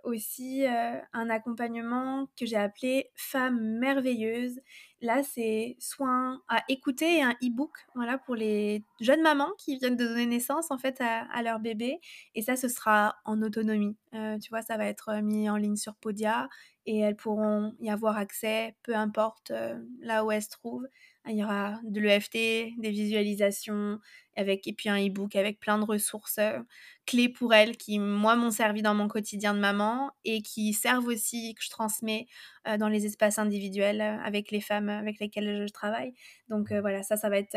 [0.04, 4.60] aussi, un accompagnement que j'ai appelé «Femmes merveilleuses».
[5.02, 9.96] Là, c'est soins à écouter et un e-book, voilà, pour les jeunes mamans qui viennent
[9.96, 11.98] de donner naissance, en fait, à leur bébé
[12.34, 13.96] et ça, ce sera en autonomie.
[14.12, 16.48] Tu vois, ça va être, mis en ligne sur Podia
[16.86, 19.52] et elles pourront y avoir accès, peu importe,
[20.00, 20.88] là où elles se trouvent.
[21.28, 22.32] Il y aura de l'EFT,
[22.78, 23.98] des visualisations
[24.36, 26.64] avec et puis un e-book avec plein de ressources, heu,
[27.06, 31.06] clés pour elles qui, moi, m'ont servi dans mon quotidien de maman et qui servent
[31.06, 32.26] aussi, que je transmets,
[32.68, 36.12] heu, dans les espaces individuels, heu, avec les femmes avec lesquelles je travaille.
[36.48, 37.56] Donc voilà, ça, ça va être,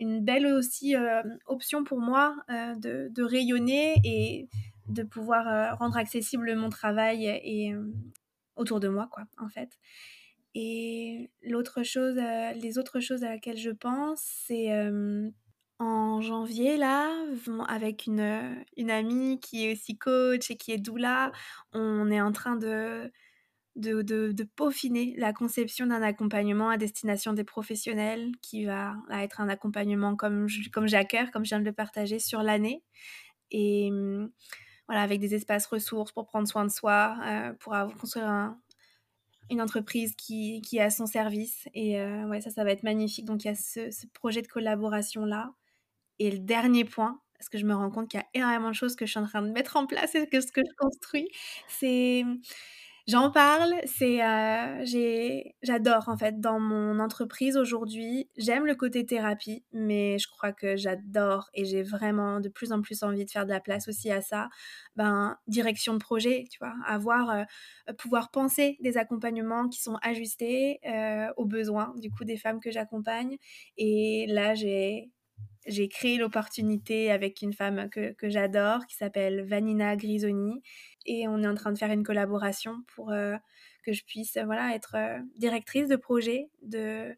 [0.00, 0.94] une belle aussi,
[1.46, 4.48] option pour moi, de de rayonner et
[4.88, 7.74] de pouvoir, rendre accessible mon travail et
[8.56, 9.70] autour de moi, quoi, en fait.
[10.54, 11.03] Et
[11.42, 15.32] l'autre chose, heu, les autres choses à laquelle je pense, c'est, hem,
[15.78, 17.10] en janvier là,
[17.68, 21.32] avec une, heu, une amie qui est aussi coach et qui est doula,
[21.72, 23.10] on est en train de
[23.76, 29.48] de de peaufiner la conception d'un accompagnement à destination des professionnels qui va être un
[29.48, 31.00] accompagnement comme comme j'ai
[31.32, 32.84] comme je viens de le partager sur l'année.
[33.50, 34.30] Et mmh,
[34.88, 37.16] voilà, avec des espaces ressources pour prendre soin de soi,
[37.60, 38.60] pour construire un
[39.50, 42.82] une entreprise qui qui est à son service et heu, ouais, ça, ça va être
[42.84, 43.24] magnifique.
[43.26, 45.52] Donc il y a ce ce projet de collaboration-là
[46.20, 48.74] et le dernier point, parce que je me rends compte qu'il y a énormément de
[48.76, 50.74] choses que je suis en train de mettre en place et que ce que je
[50.78, 51.28] construis,
[51.68, 52.24] c'est,
[53.06, 54.84] J'en parle, c'est, heu,
[55.62, 60.74] j'adore en fait dans mon entreprise aujourd'hui, j'aime le côté thérapie, mais je crois que
[60.76, 64.10] j'adore et j'ai vraiment de plus en plus envie de faire de la place aussi
[64.10, 64.48] à ça.
[64.96, 66.72] Ben, direction de projet, tu vois?
[66.86, 67.30] Avoir,
[67.90, 72.58] heu, pouvoir penser des accompagnements qui sont ajustés, heu, aux besoins du coup des femmes
[72.60, 73.36] que j'accompagne
[73.76, 75.10] et là j'ai
[75.66, 80.62] j'ai créé l'opportunité avec une femme que, que j'adore qui s'appelle Vanina Grisoni
[81.06, 83.36] et on est en train de faire une collaboration pour euh,
[83.82, 87.14] que je puisse voilà être euh, directrice de projet de,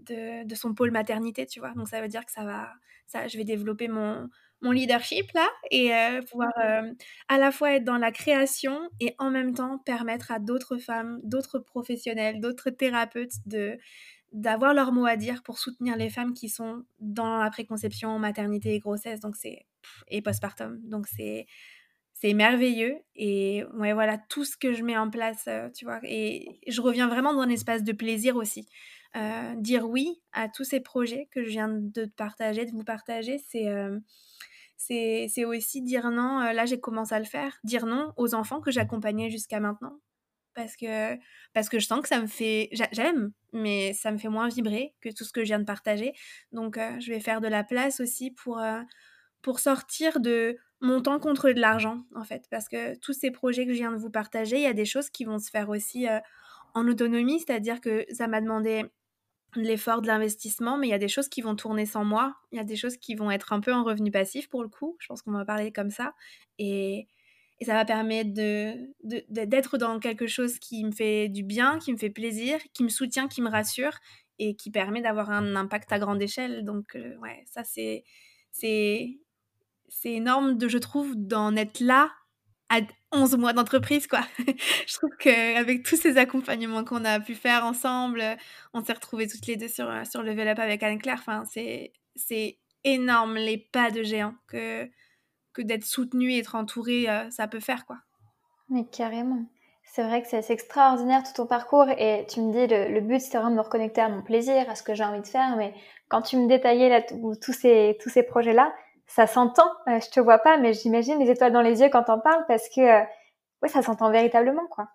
[0.00, 1.72] de, de son pôle maternité tu vois.
[1.74, 2.70] Donc ça veut dire que ça va
[3.06, 4.28] ça je vais développer mon
[4.62, 6.50] mon leadership là et euh, pouvoir
[7.28, 11.20] à la fois être dans la création et en même temps permettre à d'autres femmes,
[11.22, 13.78] d'autres professionnels, d'autres thérapeutes de
[14.36, 18.74] d'avoir leur mot à dire pour soutenir les femmes qui sont dans la préconception, maternité
[18.74, 19.66] et grossesse, donc c'est
[20.08, 20.78] et postpartum.
[20.84, 21.46] Donc c'est
[22.12, 26.00] c'est merveilleux et ouais voilà tout ce que je mets en place, euh, tu vois.
[26.02, 28.66] Et je reviens vraiment dans un espace de plaisir aussi.
[29.16, 33.38] Euh, dire oui à tous ces projets que je viens de partager, de vous partager,
[33.38, 33.98] c'est euh,
[34.76, 36.40] c'est aussi dire non.
[36.52, 37.58] là, j'ai commencé à le faire.
[37.64, 39.98] Dire non aux enfants que j'accompagnais jusqu'à maintenant
[40.56, 41.16] parce que,
[41.52, 42.70] parce que je sens que ça me fait...
[42.92, 46.12] J'aime, mais ça me fait moins vibrer que tout ce que je viens de partager.
[46.50, 48.80] Donc, euh, je vais faire de la place aussi pour, euh,
[49.42, 52.46] pour sortir de mon temps contre de l'argent, en fait.
[52.50, 54.84] Parce que tous ces projets que je viens de vous partager, il y a des
[54.86, 56.18] choses qui vont se faire aussi euh,
[56.74, 58.84] en autonomie, c'est-à-dire que ça m'a demandé
[59.54, 62.34] de l'effort, de l'investissement, mais il y a des choses qui vont tourner sans moi.
[62.52, 64.68] Il y a des choses qui vont être un peu en revenu passif pour le
[64.68, 64.96] coup.
[65.00, 66.14] Je pense qu'on va parler comme ça.
[66.58, 67.06] Et,
[67.58, 68.92] et ça va permettre de,
[69.28, 72.88] d'être dans quelque chose qui me fait du bien, qui me fait plaisir, qui me
[72.88, 73.98] soutient, qui me rassure
[74.38, 76.64] et qui permet d'avoir un impact à grande échelle.
[76.64, 78.04] Donc, euh, ouais, ça, c'est,
[78.52, 79.18] c'est,
[79.88, 82.12] c'est énorme, je trouve, d'en être là
[82.68, 82.80] à
[83.12, 84.20] 11 mois d'entreprise, quoi.
[84.86, 88.22] je trouve qu'avec tous ces accompagnements qu'on a pu faire ensemble,
[88.74, 91.18] on s'est retrouvés toutes les deux sur, sur Level Up avec Anne-Claire.
[91.20, 94.90] Enfin, c'est, c'est énorme les pas de géant que,
[95.56, 97.98] que d'être soutenu et être entouré, euh, ça peut faire, quoi.
[98.68, 99.44] Mais carrément.
[99.84, 103.38] C'est vrai que c'est extraordinaire tout ton parcours et tu me dis le, but c'est
[103.38, 105.72] vraiment de me reconnecter à mon plaisir, à ce que j'ai envie de faire, mais
[106.08, 108.74] quand tu me détaillais là, tous ces, tous ces projets-là,
[109.06, 109.70] ça s'entend.
[109.88, 112.44] Euh, je te vois pas, mais j'imagine les étoiles dans les yeux quand t'en parles
[112.48, 113.04] parce que euh,
[113.62, 114.88] ouais, ça s'entend véritablement, quoi.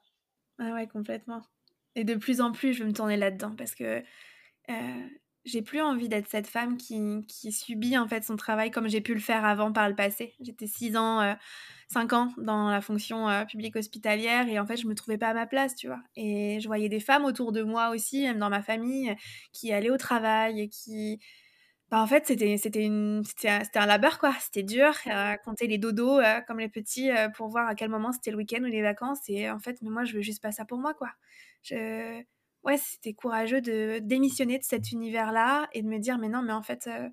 [0.59, 1.41] Ah ouais, complètement.
[1.95, 4.03] Et de plus en plus, je veux me tourner là-dedans parce que
[5.45, 9.01] j'ai plus envie d'être cette femme qui, qui, subit en fait son travail comme j'ai
[9.01, 10.35] pu le faire avant par le passé.
[10.39, 11.35] J'étais 6 ans,
[11.89, 15.17] 5 euh, ans dans la fonction euh, publique hospitalière et en fait je me trouvais
[15.17, 16.01] pas à ma place, tu vois.
[16.15, 19.15] Et je voyais des femmes autour de moi aussi, même dans ma famille,
[19.51, 21.19] qui allaient au travail et qui...
[21.89, 26.59] Bah, en fait c'était, un labeur quoi, c'était dur, à compter les dodos euh, comme
[26.59, 29.59] les petits pour voir à quel moment c'était le week-end ou les vacances et en
[29.59, 31.09] fait mais moi je veux juste pas ça pour moi quoi.
[31.63, 32.23] Je
[32.63, 36.53] ouais, c'était courageux de démissionner de cet univers-là et de me dire, mais non, mais
[36.53, 37.09] en fait, euh,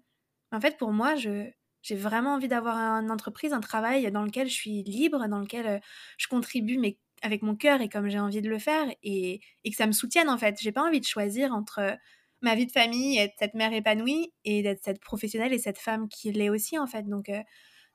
[0.53, 1.49] en fait pour moi, je,
[1.83, 5.67] j'ai vraiment envie d'avoir une entreprise, un travail dans lequel je suis libre, dans lequel
[5.67, 5.79] euh,
[6.19, 9.71] je contribue, mais avec mon cœur et comme j'ai envie de le faire et, et
[9.71, 10.57] que ça me soutienne en fait.
[10.61, 11.97] J'ai pas envie de choisir entre
[12.43, 16.09] ma vie de famille, être cette mère épanouie et d'être cette professionnelle et cette femme
[16.09, 17.03] qui l'est aussi en fait.
[17.09, 17.43] Donc, euh,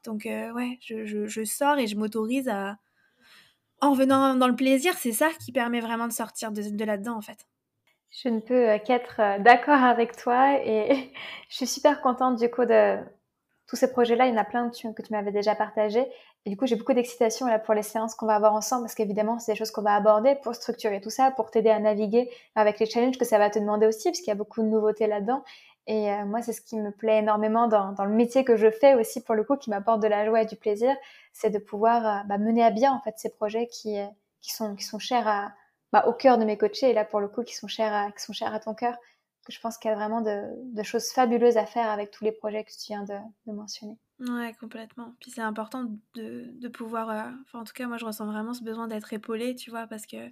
[0.04, 2.78] donc ouais, je, sors et je m'autorise à,
[3.84, 7.22] en venant dans le plaisir, c'est ça qui permet vraiment de sortir de, là-dedans, en
[7.22, 7.46] fait.
[8.12, 11.12] Je ne peux qu'être euh, d'accord avec toi et
[11.50, 12.98] je suis super contente du coup de
[13.68, 14.28] tous ces projets-là.
[14.28, 16.06] Il y en a plein que tu, m'avais déjà partagé.
[16.46, 18.96] Et du coup, j'ai beaucoup d'excitation là pour les séances qu'on va avoir ensemble parce
[18.96, 22.30] qu'évidemment, c'est des choses qu'on va aborder pour structurer tout ça, pour t'aider à naviguer
[22.56, 24.68] avec les challenges que ça va te demander aussi parce qu'il y a beaucoup de
[24.68, 25.44] nouveautés là-dedans.
[25.88, 28.72] Et euh, moi, c'est ce qui me plaît énormément dans, dans, le métier que je
[28.72, 30.96] fais aussi, pour le coup, qui m'apporte de la joie et du plaisir,
[31.34, 34.08] c'est de pouvoir euh, bah, mener à bien en fait ces projets qui, euh,
[34.42, 35.52] qui, sont, qui sont chers à,
[35.92, 38.12] bah, au cœur de mes coachés, et là pour le coup, qui sont chers à,
[38.12, 38.96] qui sont chers à ton cœur.
[39.50, 40.42] Je pense qu'il y a vraiment de,
[40.74, 43.98] de, choses fabuleuses à faire avec tous les projets que tu viens de, mentionner.
[44.22, 45.16] Ouais, complètement.
[45.20, 45.84] Puis c'est important
[46.16, 47.30] de, de pouvoir.
[47.52, 50.32] En tout cas, moi, je ressens vraiment ce besoin d'être épaulée, tu vois, parce que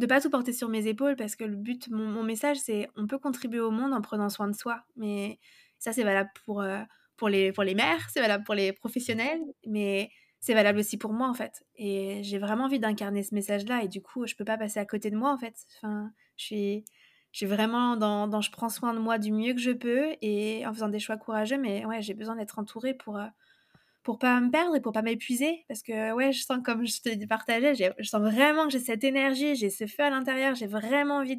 [0.00, 3.06] de pas tout porter sur mes épaules parce que le but, mon, message, c'est on
[3.06, 4.82] peut contribuer au monde en prenant soin de soi.
[4.96, 5.38] Mais
[5.78, 6.80] ça, c'est valable pour, euh,
[7.16, 10.10] pour, les, pour les mères, c'est valable pour les professionnels, mais
[10.40, 11.64] c'est valable aussi pour moi en fait.
[11.76, 14.86] Et j'ai vraiment envie d'incarner ce message-là et du coup, je peux pas passer à
[14.86, 15.54] côté de moi en fait.
[15.76, 16.84] Enfin, je suis,
[17.32, 20.72] je vraiment dans, je prends soin de moi du mieux que je peux et en
[20.72, 23.26] faisant des choix courageux, mais ouais, j'ai besoin d'être entourée pour, euh,
[24.02, 27.00] pour pas me perdre et pour pas m'épuiser parce que ouais je sens comme je
[27.02, 30.66] te partageais je sens vraiment que j'ai cette énergie j'ai ce feu à l'intérieur j'ai
[30.66, 31.36] vraiment envie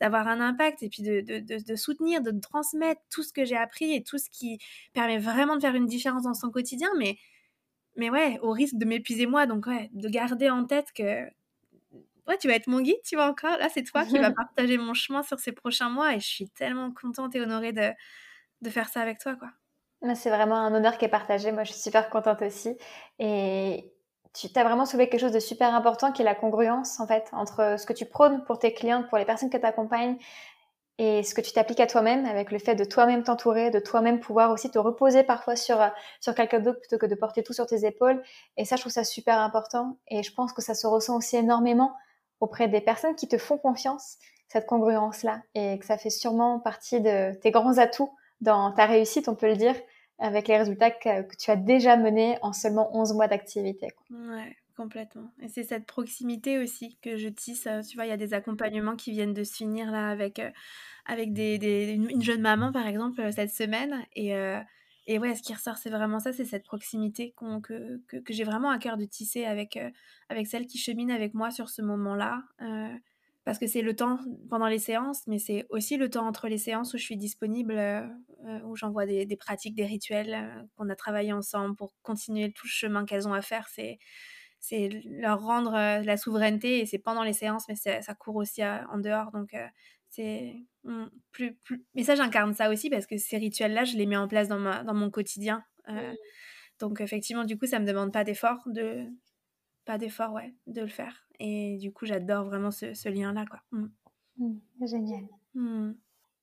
[0.00, 3.56] d'avoir un impact et puis de, de, de, soutenir de transmettre tout ce que j'ai
[3.56, 4.58] appris et tout ce qui
[4.94, 7.16] permet vraiment de faire une différence dans son quotidien mais
[7.96, 11.26] mais ouais au risque de m'épuiser moi donc ouais de garder en tête que
[12.28, 13.58] ouais, tu vas être mon guide, tu vois encore.
[13.58, 16.48] Là, c'est toi qui vas partager mon chemin sur ces prochains mois et je suis
[16.50, 17.90] tellement contente et honorée de,
[18.62, 19.50] de faire ça avec toi, quoi.
[20.14, 21.52] C'est vraiment un honneur qui est partagé.
[21.52, 22.76] Moi, je suis super contente aussi.
[23.18, 23.92] Et
[24.32, 27.28] tu as vraiment soulevé quelque chose de super important qui est la congruence, en fait,
[27.32, 30.16] entre ce que tu prônes pour tes clients, pour les personnes que tu accompagnes
[30.98, 34.20] et ce que tu t'appliques à toi-même avec le fait de toi-même t'entourer, de toi-même
[34.20, 35.78] pouvoir aussi te reposer parfois sur,
[36.20, 38.22] sur quelqu'un d'autre plutôt que de porter tout sur tes épaules.
[38.56, 39.96] Et ça, je trouve ça super important.
[40.08, 41.94] Et je pense que ça se ressent aussi énormément
[42.40, 44.18] auprès des personnes qui te font confiance,
[44.48, 45.42] cette congruence-là.
[45.54, 49.48] Et que ça fait sûrement partie de tes grands atouts dans ta réussite, on peut
[49.48, 49.74] le dire,
[50.20, 53.88] avec les résultats que, tu as déjà menés en seulement 11 mois d'activité.
[54.10, 55.32] Ouais, complètement.
[55.42, 57.66] Et c'est cette proximité aussi que je tisse.
[57.66, 60.38] Euh, tu vois, il y a des accompagnements qui viennent de se finir là avec,
[60.38, 60.50] euh,
[61.06, 64.04] avec des, une jeune maman, par exemple, euh, cette semaine.
[64.14, 64.32] Et,
[65.06, 68.44] et ouais, ce qui ressort, c'est vraiment ça, c'est cette proximité que, que, que j'ai
[68.44, 69.78] vraiment à cœur de tisser avec,
[70.28, 72.44] avec celle qui chemine avec moi sur ce moment-là
[73.44, 74.18] parce que c'est le temps
[74.48, 77.74] pendant les séances, mais c'est aussi le temps entre les séances où je suis disponible,
[77.76, 78.06] euh, euh,
[78.64, 82.66] où j'envoie des, des, pratiques, des rituels euh, qu'on a travaillé ensemble pour continuer tout
[82.66, 83.68] le chemin qu'elles ont à faire.
[83.68, 83.98] C'est,
[84.58, 88.98] c'est leur rendre la souveraineté et c'est pendant les séances, mais ça court aussi en
[88.98, 89.30] dehors.
[89.32, 89.56] Donc,
[90.10, 90.54] c'est
[91.30, 91.82] plus, plus.
[91.94, 94.58] Mais ça, j'incarne ça aussi parce que ces rituels-là, je les mets en place dans,
[94.58, 95.64] ma, dans mon quotidien.
[96.78, 99.06] Donc, effectivement, du coup, ça me demande pas d'effort de,
[99.84, 101.26] pas d'effort, ouais, de le faire.
[101.38, 103.60] Et du coup, j'adore vraiment ce, lien-là, quoi.
[103.72, 103.86] Mm.
[104.38, 105.24] Mm, génial.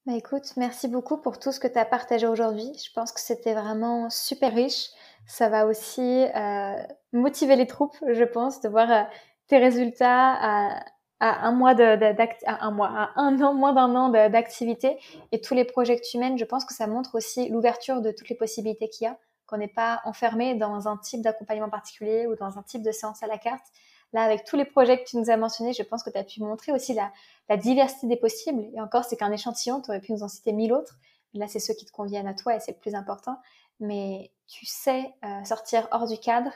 [0.07, 2.71] Bah, écoute, merci beaucoup pour tout ce que tu as partagé aujourd'hui.
[2.81, 4.87] Je pense que c'était vraiment super riche.
[5.27, 6.75] Ça va aussi euh,
[7.11, 9.03] motiver les troupes, je pense, de voir euh,
[9.47, 10.79] tes résultats à,
[11.19, 14.97] un mois à un mois, à un an, moins d'un an d'activité
[15.33, 16.37] et tous les projets que tu mènes.
[16.37, 19.57] Je pense que ça montre aussi l'ouverture de toutes les possibilités qu'il y a, qu'on
[19.57, 23.27] n'est pas enfermé dans un type d'accompagnement particulier ou dans un type de séance à
[23.27, 23.65] la carte,
[24.13, 26.23] Là, avec tous les projets que tu nous as mentionnés, je pense que tu as
[26.23, 27.11] pu montrer aussi la,
[27.57, 28.65] diversité des possibles.
[28.73, 30.97] Et encore, c'est qu'un échantillon, tu aurais pu nous en citer mille autres.
[31.33, 33.37] Là, c'est ceux qui te conviennent à toi et c'est le plus important.
[33.79, 36.51] Mais tu sais euh, sortir hors du cadre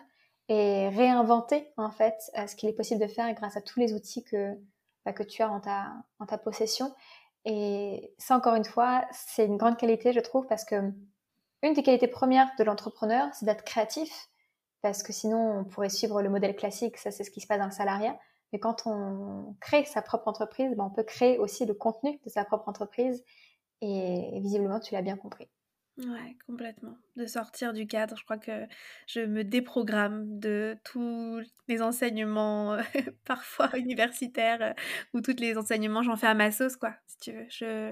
[0.48, 3.94] et réinventer en fait euh, ce qu'il est possible de faire grâce à tous les
[3.94, 4.58] outils que,
[5.06, 6.94] bah, que tu as en ta, en ta possession.
[7.46, 10.92] Et ça, encore une fois, c'est une grande qualité, je trouve, parce que
[11.64, 14.30] une des qualités premières de l'entrepreneur, c'est d'être créatif
[14.82, 17.60] parce que sinon on pourrait suivre le modèle classique, ça c'est ce qui se passe
[17.60, 18.18] dans le salariat.
[18.54, 22.30] Mais quand on crée sa propre entreprise, ben, on peut créer aussi le contenu de
[22.30, 23.24] sa propre entreprise
[23.82, 25.50] et, visiblement tu l'as bien compris.
[25.98, 26.98] Ouais, complètement.
[27.16, 28.66] De sortir du cadre, je crois que
[29.08, 32.78] je me déprogramme de tous les enseignements
[33.26, 34.74] parfois universitaires
[35.14, 37.46] ou tous les enseignements, j'en fais à ma sauce, quoi, si tu veux.
[37.50, 37.92] Je,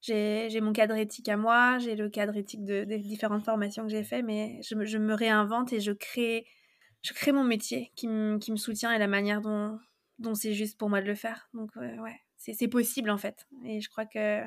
[0.00, 3.90] j'ai mon cadre éthique à moi, j'ai le cadre éthique de, des différentes formations que
[3.90, 6.46] j'ai fait, mais je, je, me réinvente et je crée,
[7.02, 8.08] je crée mon métier qui,
[8.40, 9.78] qui me soutient et la manière dont,
[10.18, 11.48] dont c'est juste pour moi de le faire.
[11.54, 13.46] Donc, ouais, c'est possible en fait.
[13.64, 14.42] Et je crois que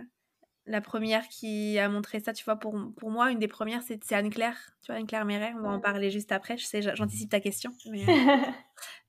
[0.66, 4.12] la première qui a montré ça, tu vois, pour, pour moi, une des premières, c'est
[4.14, 7.42] Anne-Claire, tu vois, Anne-Claire Méret, on va en parler juste après, je sais, j'anticipe ta
[7.42, 8.06] question, mais,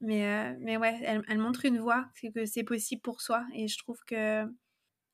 [0.01, 3.45] mais, euh, mais ouais, elle, elle, montre une voie, c'est que c'est possible pour soi,
[3.55, 4.45] et je trouve que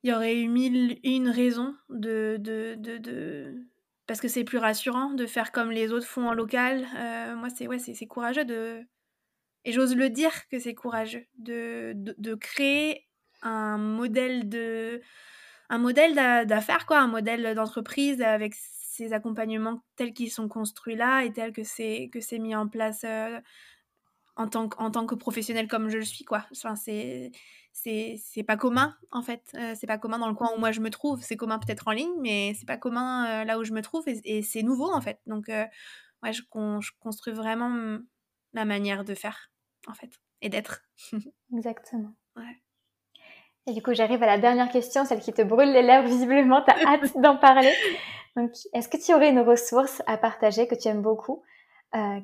[0.03, 3.67] il y aurait eu mille une raisons de, de, de,
[4.07, 6.87] parce que c'est plus rassurant de faire comme les autres font en local.
[6.97, 8.85] Euh, moi, c'est ouais, c'est courageux de
[9.65, 13.07] et j'ose le dire que c'est courageux de, créer
[13.43, 15.01] un modèle de
[15.69, 16.15] un modèle
[16.47, 21.63] d'affaires un modèle d'entreprise avec ces accompagnements tels qu'ils sont construits là et tels que
[21.63, 23.39] c'est que c'est mis en place euh,
[24.37, 26.47] en tant, que, en tant que professionnel comme je le suis quoi.
[26.53, 27.33] Enfin, c'est
[27.73, 29.43] c'est pas commun en fait.
[29.55, 31.23] Euh, c'est pas commun dans le coin où moi je me trouve.
[31.23, 34.05] C'est commun peut-être en ligne, mais c'est pas commun euh, là où je me trouve
[34.07, 35.19] et, c'est nouveau en fait.
[35.27, 35.65] Donc euh,
[36.23, 37.99] ouais, je, je, construis vraiment
[38.53, 39.51] ma manière de faire
[39.87, 40.11] en fait
[40.43, 40.83] et d'être.
[41.57, 42.15] Exactement.
[42.37, 42.63] Ouais.
[43.67, 46.63] Et du coup, j'arrive à la dernière question, celle qui te brûle les lèvres visiblement.
[46.63, 47.73] T'as hâte d'en parler.
[48.37, 51.43] Donc, est-ce que tu aurais une ressource à partager que tu aimes beaucoup,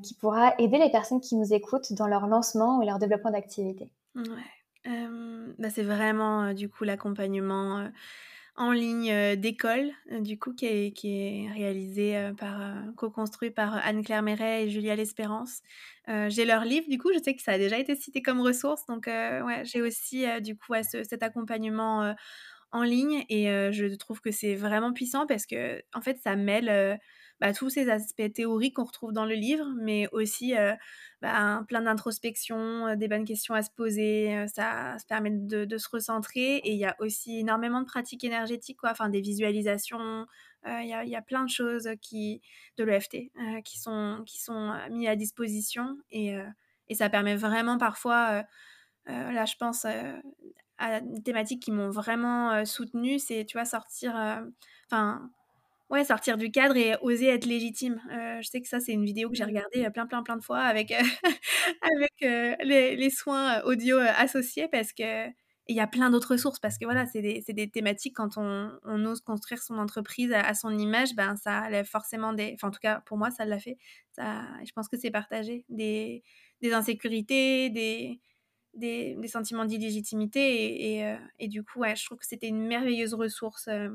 [0.03, 3.91] qui pourra aider les personnes qui nous écoutent dans leur lancement ou leur développement d'activité
[4.15, 4.57] Ouais
[5.59, 7.91] bah, c'est vraiment, du coup, l'accompagnement,
[8.57, 9.91] en ligne, d'école,
[10.21, 12.61] du coup, qui est réalisé, par,
[12.97, 15.61] co-construit par Anne-Claire Méret et Julia L'Espérance.
[16.07, 18.87] j'ai leur livre, du coup, je sais que ça a déjà été cité comme ressource,
[18.87, 22.15] donc ouais, j'ai aussi, du coup, cet accompagnement,
[22.73, 26.99] en ligne et je trouve que c'est vraiment puissant parce que en fait, ça mêle,
[27.41, 30.55] bah, tous ces aspects théoriques qu'on retrouve dans le livre, mais aussi
[31.21, 34.47] bah, plein d'introspection, des bonnes questions à se poser.
[34.49, 36.57] ça, se permet de, se recentrer.
[36.57, 40.27] Et il y a aussi énormément de pratiques énergétiques, quoi, enfin des visualisations.
[40.67, 42.41] Il y, a, plein de choses qui,
[42.77, 43.31] de l'EFT
[43.65, 45.99] qui sont, qui sont mises à disposition.
[46.11, 46.35] Et,
[46.89, 48.45] et, ça permet vraiment parfois
[49.07, 49.87] là, je pense
[50.79, 54.15] à des thématiques qui m'ont vraiment soutenue, c'est, tu vois, sortir,
[54.87, 55.31] enfin,
[55.91, 58.01] ouais, sortir du cadre et oser être légitime.
[58.11, 60.61] je sais que ça, c'est une vidéo que j'ai regardée plein, plein, plein de fois
[60.61, 60.93] avec,
[61.83, 65.29] avec les, les, soins audio associés parce que
[65.69, 68.71] il y a plein d'autres ressources parce que voilà, c'est des, des, thématiques quand on,
[68.85, 72.53] on, ose construire son entreprise à, son image, ben ça lève forcément des.
[72.55, 73.77] Enfin, en tout cas, pour moi, ça l'a fait.
[74.13, 75.65] Ça, je pense que c'est partagé.
[75.69, 76.23] Des,
[76.63, 78.21] des insécurités, des,
[78.75, 80.41] des, des sentiments d'illégitimité.
[80.41, 83.89] Et, et, euh, et, du coup, ouais, je trouve que c'était une merveilleuse ressource euh,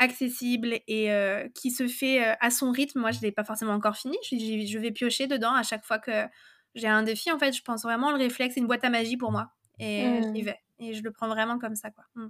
[0.00, 2.98] accessible et euh, qui se fait à son rythme.
[2.98, 4.16] Moi, je ne l'ai pas forcément encore fini.
[4.24, 4.36] Je,
[4.66, 6.26] je, vais piocher dedans à chaque fois que
[6.74, 7.30] j'ai un défi.
[7.30, 9.50] En fait, je pense vraiment le réflexe, c'est une boîte à magie pour moi.
[9.78, 10.34] Et mmh.
[10.34, 10.58] j'y vais.
[10.80, 12.04] Et je le prends vraiment comme ça, quoi.
[12.16, 12.28] Mmh.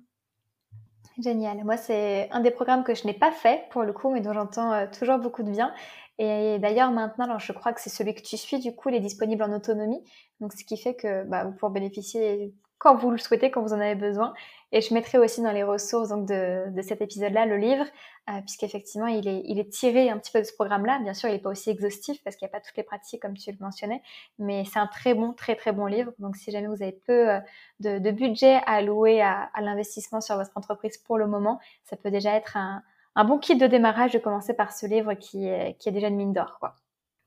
[1.22, 1.64] Génial.
[1.64, 4.32] Moi, c'est un des programmes que je n'ai pas fait pour le coup, mais dont
[4.32, 5.72] j'entends toujours beaucoup de bien.
[6.18, 8.94] Et d'ailleurs, maintenant, alors, je crois que c'est celui que tu suis, du coup, il
[8.94, 10.02] est disponible en autonomie.
[10.40, 13.74] Donc, ce qui fait que bah, vous pouvez bénéficier quand vous le souhaitez, quand vous
[13.74, 14.32] en avez besoin.
[14.72, 17.84] Et je mettrai aussi dans les ressources donc, de, de cet épisode-là le livre,
[18.30, 20.98] euh, puisqu'effectivement, il est, il est tiré un petit peu de ce programme-là.
[21.00, 23.20] Bien sûr, il n'est pas aussi exhaustif parce qu'il n'y a pas toutes les pratiques
[23.20, 24.00] comme tu le mentionnais,
[24.38, 26.12] mais c'est un très bon, très, très bon livre.
[26.18, 27.40] Donc, si jamais vous avez peu euh,
[27.80, 32.34] de, budget à allouer à, l'investissement sur votre entreprise pour le moment, ça peut déjà
[32.34, 32.82] être un,
[33.14, 36.08] un bon kit de démarrage de commencer par ce livre qui est, qui est déjà
[36.08, 36.58] une mine d'or.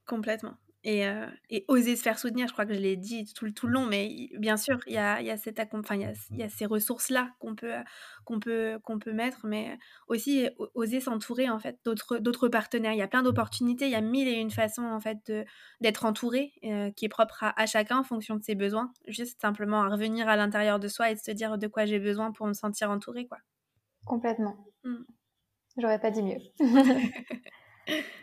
[0.08, 0.54] Complètement.
[0.86, 3.68] Et, euh, et, oser se faire soutenir, je crois que je l'ai dit tout, tout,
[3.68, 5.38] le long, mais bien sûr, il y a, y, a
[5.72, 7.72] enfin, y, a, y a ces ressources-là qu'on peut,
[8.26, 9.78] qu'on peut, qu'on peut mettre, mais
[10.08, 12.92] aussi oser s'entourer en fait d'autres, d'autres partenaires.
[12.92, 15.32] Il y a plein d'opportunités, il y a mille et une façons en fait
[15.80, 18.92] d'être entouré, euh, qui est propre à, à, chacun en fonction de ses besoins.
[19.08, 22.00] Juste simplement à revenir à l'intérieur de soi et de se dire de quoi j'ai
[22.00, 23.26] besoin pour me sentir entouré.
[23.26, 23.38] Quoi.
[24.06, 24.58] Complètement.
[24.84, 25.04] Mmh.
[25.78, 26.40] J'aurais pas dit mieux.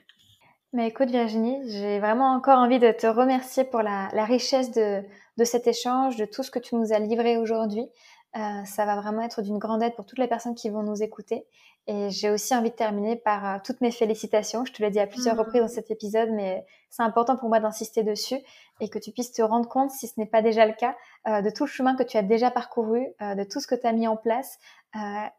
[0.73, 5.03] Mais écoute Virginie, j'ai vraiment encore envie de te remercier pour la, la richesse de,
[5.37, 7.89] de, cet échange, de tout ce que tu nous as livré aujourd'hui.
[8.37, 11.03] Euh, ça va vraiment être d'une grande aide pour toutes les personnes qui vont nous
[11.03, 11.45] écouter.
[11.89, 14.65] Et j'ai aussi envie de terminer par euh, toutes mes félicitations.
[14.65, 15.41] Je te l'ai dit à plusieurs mmh.
[15.41, 18.39] reprises dans cet épisode, mais c'est important pour moi d'insister dessus
[18.79, 20.95] et que tu puisses te rendre compte, si ce n'est pas déjà le cas,
[21.27, 23.89] euh, de tout le chemin que tu as déjà parcouru, de tout ce que tu
[23.89, 24.59] as mis en place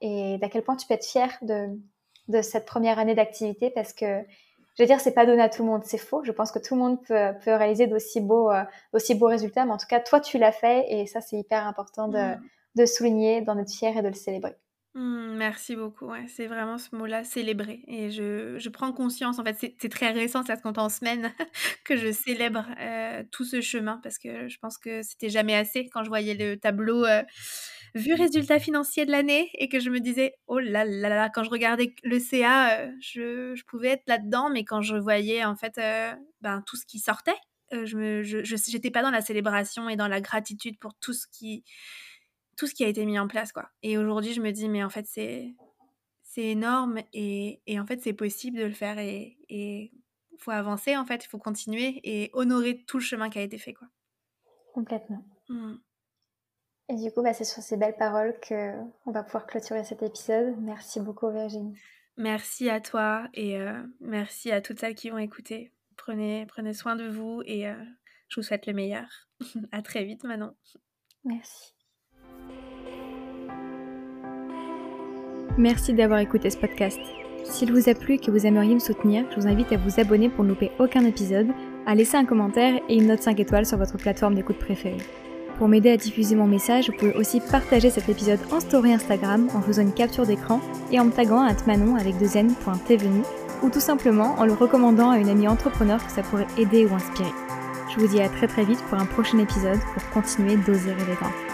[0.01, 1.67] et d'à quel point tu peux être fier de,
[2.27, 4.23] de cette première année d'activité parce que
[4.81, 6.23] je veux dire, c'est pas donné à tout le monde, c'est faux.
[6.23, 8.63] Je pense que tout le monde peut, peut réaliser d'aussi beaux, euh,
[9.13, 12.07] beaux résultats, mais en tout cas, toi, tu l'as fait et ça, c'est hyper important
[12.07, 12.41] de, mmh.
[12.77, 14.55] de souligner, d'en être fier et de le célébrer.
[14.93, 16.07] Mmh, merci beaucoup.
[16.07, 17.81] Ouais, c'est vraiment ce mot-là, célébrer.
[17.87, 21.31] Et je, je, prends conscience, en fait, c'est très récent, ça se compte en semaines,
[21.85, 25.87] que je célèbre euh, tout ce chemin parce que je pense que c'était jamais assez
[25.93, 27.05] quand je voyais le tableau.
[27.05, 27.23] Euh,
[27.95, 31.43] vu résultat financier de l'année et que je me disais, oh là là là, quand
[31.43, 35.55] je regardais le CA, euh, je, je, pouvais être là-dedans, mais quand je voyais en
[35.55, 37.35] fait euh, ben, tout ce qui sortait,
[37.73, 41.13] euh, je me, je, j'étais pas dans la célébration et dans la gratitude pour tout
[41.13, 41.63] ce qui,
[42.57, 43.69] tout ce qui a été mis en place, quoi.
[43.83, 45.55] Et aujourd'hui, je me dis, mais en fait, c'est,
[46.23, 49.91] c'est énorme et, et, en fait, c'est possible de le faire et, et
[50.37, 53.57] faut avancer, en fait, il faut continuer et honorer tout le chemin qui a été
[53.57, 53.87] fait, quoi.
[54.73, 55.23] Complètement.
[55.49, 55.75] Mmh.
[56.89, 60.55] Et du coup, bah, c'est sur ces belles paroles qu'on va pouvoir clôturer cet épisode.
[60.59, 61.77] Merci beaucoup Virginie.
[62.17, 65.71] Merci à toi et euh, merci à toutes celles qui vont écouter.
[65.95, 67.75] Prenez, prenez soin de vous et euh,
[68.27, 69.07] je vous souhaite le meilleur.
[69.71, 70.53] à très vite Manon.
[71.23, 71.73] Merci.
[75.57, 76.99] Merci d'avoir écouté ce podcast.
[77.43, 79.99] S'il vous a plu et que vous aimeriez me soutenir, je vous invite à vous
[79.99, 81.47] abonner pour ne louper aucun épisode,
[81.85, 84.97] à laisser un commentaire et une note 5 étoiles sur votre plateforme d'écoute préférée.
[85.57, 89.47] Pour m'aider à diffuser mon message, vous pouvez aussi partager cet épisode en story Instagram
[89.53, 93.21] en faisant une capture d'écran et en me taguant à manon avec deux n.tvenu
[93.61, 96.95] ou tout simplement en le recommandant à une amie entrepreneur que ça pourrait aider ou
[96.95, 97.29] inspirer.
[97.93, 101.50] Je vous dis à très très vite pour un prochain épisode pour continuer d'oser grand.